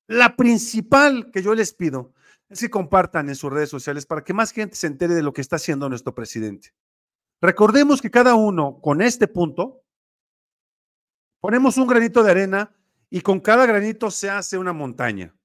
la 0.09 0.35
principal 0.35 1.31
que 1.31 1.45
yo 1.45 1.55
les 1.55 1.73
pido 1.73 2.13
es 2.49 2.59
que 2.59 2.71
compartan 2.71 3.29
en 3.29 3.37
sus 3.37 3.53
redes 3.53 3.71
sociales 3.71 4.05
para 4.05 4.25
que 4.25 4.35
más 4.35 4.51
gente 4.51 4.75
se 4.75 4.89
entere 4.89 5.15
de 5.15 5.23
lo 5.23 5.33
que 5.33 5.41
está 5.41 5.55
haciendo 5.55 5.89
nuestro 5.89 6.13
presidente. 6.13 6.75
Recordemos 7.41 8.03
que 8.03 8.11
cada 8.11 8.35
uno 8.35 8.81
con 8.81 9.01
este 9.01 9.29
punto 9.29 9.85
ponemos 11.39 11.77
un 11.77 11.87
granito 11.87 12.25
de 12.25 12.33
arena 12.33 12.75
y 13.11 13.21
con 13.21 13.39
cada 13.39 13.65
granito 13.65 14.11
se 14.11 14.29
hace 14.29 14.59
una 14.59 14.73
montaña. 14.73 15.37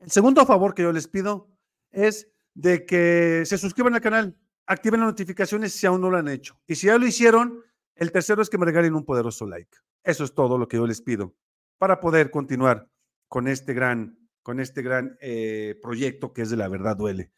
El 0.00 0.10
segundo 0.10 0.44
favor 0.44 0.74
que 0.74 0.82
yo 0.82 0.90
les 0.90 1.06
pido 1.06 1.56
es 1.92 2.26
de 2.52 2.84
que 2.84 3.44
se 3.46 3.58
suscriban 3.58 3.94
al 3.94 4.00
canal, 4.00 4.36
activen 4.66 5.00
las 5.00 5.10
notificaciones 5.10 5.72
si 5.72 5.86
aún 5.86 6.00
no 6.00 6.10
lo 6.10 6.18
han 6.18 6.28
hecho. 6.28 6.58
Y 6.66 6.74
si 6.74 6.86
ya 6.86 6.98
lo 6.98 7.06
hicieron, 7.06 7.62
el 7.94 8.12
tercero 8.12 8.42
es 8.42 8.50
que 8.50 8.58
me 8.58 8.66
regalen 8.66 8.94
un 8.94 9.04
poderoso 9.04 9.46
like. 9.46 9.76
Eso 10.02 10.24
es 10.24 10.34
todo 10.34 10.58
lo 10.58 10.68
que 10.68 10.76
yo 10.76 10.86
les 10.86 11.00
pido 11.00 11.34
para 11.78 12.00
poder 12.00 12.30
continuar 12.30 12.88
con 13.28 13.48
este 13.48 13.74
gran, 13.74 14.18
con 14.42 14.60
este 14.60 14.82
gran 14.82 15.16
eh, 15.20 15.78
proyecto 15.82 16.32
que 16.32 16.42
es 16.42 16.50
de 16.50 16.56
la 16.56 16.68
verdad 16.68 16.96
duele. 16.96 17.30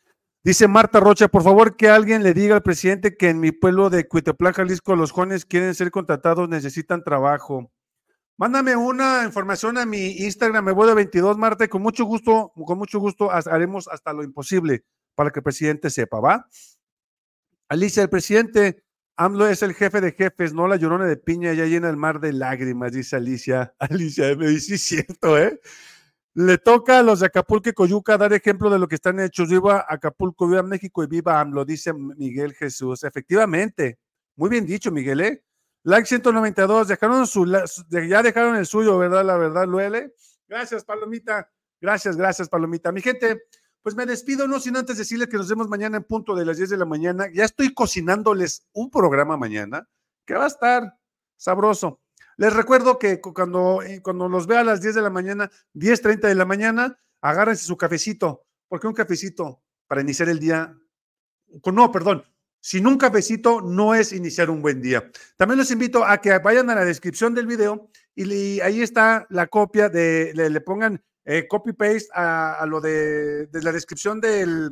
Dice 0.45 0.69
Marta 0.69 1.01
Rocha, 1.01 1.27
por 1.29 1.43
favor 1.43 1.77
que 1.77 1.89
alguien 1.89 2.23
le 2.23 2.33
diga 2.33 2.55
al 2.55 2.63
presidente 2.63 3.17
que 3.17 3.31
en 3.31 3.41
mi 3.41 3.51
pueblo 3.51 3.91
de 3.91 4.07
Cuiteplán, 4.07 4.53
Jalisco, 4.53 4.95
los 4.95 5.11
jóvenes 5.11 5.45
quieren 5.45 5.75
ser 5.75 5.91
contratados, 5.91 6.49
necesitan 6.49 7.03
trabajo. 7.03 7.73
Mándame 8.37 8.77
una 8.77 9.25
información 9.25 9.77
a 9.79 9.87
mi 9.87 10.19
Instagram, 10.19 10.65
me 10.65 10.73
voy 10.73 10.87
de 10.87 10.95
22, 10.95 11.37
Marta, 11.37 11.65
y 11.65 11.69
con 11.69 11.83
mucho 11.83 12.05
gusto, 12.05 12.53
con 12.55 12.79
mucho 12.79 13.01
gusto 13.01 13.31
haremos 13.33 13.89
hasta 13.89 14.13
lo 14.13 14.23
imposible 14.23 14.85
para 15.17 15.31
que 15.31 15.41
el 15.41 15.45
presidente 15.45 15.91
sepa, 15.91 16.21
¿va? 16.21 16.47
Alicia, 17.69 18.03
el 18.03 18.09
presidente 18.09 18.85
AMLO 19.17 19.47
es 19.49 19.63
el 19.63 19.75
jefe 19.75 20.01
de 20.01 20.13
jefes, 20.13 20.53
no 20.53 20.69
la 20.69 20.77
llorona 20.77 21.07
de 21.07 21.17
piña, 21.17 21.53
ya 21.55 21.65
llena 21.65 21.89
el 21.89 21.97
mar 21.97 22.21
de 22.21 22.33
lágrimas, 22.33 22.93
dice 22.93 23.17
Alicia. 23.17 23.75
Alicia, 23.79 24.37
me 24.37 24.49
dice, 24.49 24.79
cierto, 24.79 25.39
¿eh? 25.39 25.61
Le 26.35 26.59
toca 26.59 26.99
a 26.99 27.03
los 27.03 27.21
de 27.21 27.27
Acapulco 27.27 27.71
y 27.71 27.73
Coyuca 27.73 28.19
dar 28.19 28.33
ejemplo 28.35 28.69
de 28.69 28.79
lo 28.79 28.87
que 28.87 28.97
están 28.97 29.19
hechos. 29.21 29.49
Viva 29.49 29.87
Acapulco, 29.89 30.47
viva 30.47 30.63
México 30.63 31.03
y 31.03 31.07
viva 31.07 31.41
AMLO, 31.41 31.65
dice 31.65 31.95
Miguel 31.95 32.53
Jesús. 32.53 33.05
Efectivamente, 33.05 33.99
muy 34.37 34.51
bien 34.51 34.67
dicho, 34.67 34.91
Miguel, 34.91 35.21
¿eh? 35.23 35.43
Like 35.83 36.07
192, 36.07 36.89
dejaron 36.89 37.27
su, 37.27 37.47
ya 37.47 38.23
dejaron 38.23 38.57
el 38.57 38.67
suyo, 38.67 38.99
¿verdad? 38.99 39.25
La 39.25 39.37
verdad, 39.39 39.67
duele. 39.67 40.13
Gracias, 40.47 40.85
Palomita. 40.85 41.51
Gracias, 41.81 42.17
gracias, 42.17 42.49
Palomita. 42.49 42.93
Mi 42.93 43.01
gente, 43.01 43.45
pues 43.87 43.95
me 43.95 44.05
despido, 44.05 44.49
no 44.49 44.59
sin 44.59 44.77
antes 44.77 44.99
decirles 44.99 45.29
que 45.29 45.37
nos 45.37 45.49
vemos 45.49 45.69
mañana 45.69 45.99
en 45.99 46.03
punto 46.03 46.35
de 46.35 46.45
las 46.45 46.57
10 46.57 46.71
de 46.71 46.77
la 46.77 46.85
mañana. 46.85 47.31
Ya 47.33 47.45
estoy 47.45 47.73
cocinándoles 47.73 48.67
un 48.73 48.91
programa 48.91 49.37
mañana 49.37 49.89
que 50.25 50.35
va 50.35 50.43
a 50.43 50.49
estar 50.49 50.99
sabroso. 51.37 52.01
Les 52.37 52.53
recuerdo 52.53 52.99
que 52.99 53.21
cuando, 53.21 53.83
eh, 53.83 54.03
cuando 54.03 54.29
los 54.29 54.49
vea 54.49 54.63
a 54.63 54.65
las 54.65 54.81
10 54.81 54.97
de 54.97 55.03
la 55.03 55.11
mañana, 55.11 55.53
10.30 55.75 56.27
de 56.27 56.35
la 56.35 56.45
mañana, 56.45 56.99
agárrense 57.21 57.65
su 57.65 57.77
cafecito, 57.77 58.43
porque 58.67 58.89
un 58.89 58.93
cafecito 58.93 59.63
para 59.87 60.01
iniciar 60.01 60.31
el 60.31 60.41
día, 60.41 60.77
no, 61.65 61.93
perdón, 61.93 62.25
sin 62.59 62.89
un 62.89 62.99
cafecito 62.99 63.61
no 63.61 63.95
es 63.95 64.13
iniciar 64.13 64.51
un 64.51 64.63
buen 64.63 64.83
día. 64.83 65.09
También 65.37 65.59
los 65.59 65.71
invito 65.71 66.05
a 66.05 66.21
que 66.21 66.37
vayan 66.41 66.71
a 66.71 66.75
la 66.75 66.85
descripción 66.85 67.35
del 67.35 67.47
video 67.47 67.89
y, 68.17 68.59
ahí 68.63 68.83
está 68.83 69.29
la 69.31 69.47
copia 69.47 69.89
de, 69.89 70.33
le, 70.35 70.61
pongan 70.61 71.05
eh, 71.27 71.47
copy 71.49 71.73
paste 71.73 72.09
a, 72.15 72.65
lo 72.69 72.81
de, 72.81 73.49
la 73.53 73.73
descripción 73.73 74.21
del 74.21 74.71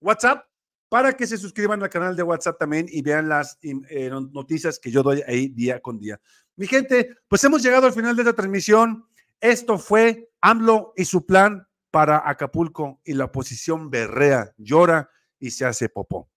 WhatsApp 0.00 0.44
para 0.90 1.14
que 1.14 1.26
se 1.26 1.38
suscriban 1.38 1.82
al 1.82 1.88
canal 1.88 2.14
de 2.14 2.22
WhatsApp 2.22 2.58
también 2.58 2.86
y 2.90 3.00
vean 3.00 3.28
las 3.28 3.58
eh, 3.62 4.10
noticias 4.10 4.78
que 4.78 4.90
yo 4.90 5.02
doy 5.02 5.22
ahí 5.26 5.48
día 5.48 5.80
con 5.80 5.98
día. 5.98 6.20
Mi 6.56 6.66
gente, 6.66 7.16
pues 7.28 7.42
hemos 7.44 7.62
llegado 7.62 7.86
al 7.86 7.94
final 7.94 8.14
de 8.14 8.22
esta 8.22 8.34
transmisión. 8.34 9.06
Esto 9.40 9.78
fue 9.78 10.30
AMLO 10.42 10.92
y 10.96 11.06
su 11.06 11.24
plan 11.24 11.66
para 11.90 12.28
Acapulco 12.28 13.00
y 13.02 13.14
la 13.14 13.24
oposición 13.24 13.88
berrea, 13.88 14.52
llora 14.58 15.08
y 15.38 15.50
se 15.50 15.64
hace 15.64 15.88
popó. 15.88 16.28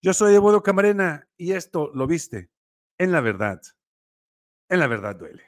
Yo 0.00 0.14
soy 0.14 0.34
Evodo 0.36 0.62
Camarena 0.62 1.28
y 1.36 1.52
esto 1.52 1.90
lo 1.92 2.06
viste 2.06 2.50
en 2.98 3.10
la 3.10 3.20
verdad. 3.20 3.60
En 4.68 4.78
la 4.78 4.86
verdad 4.86 5.16
duele. 5.16 5.42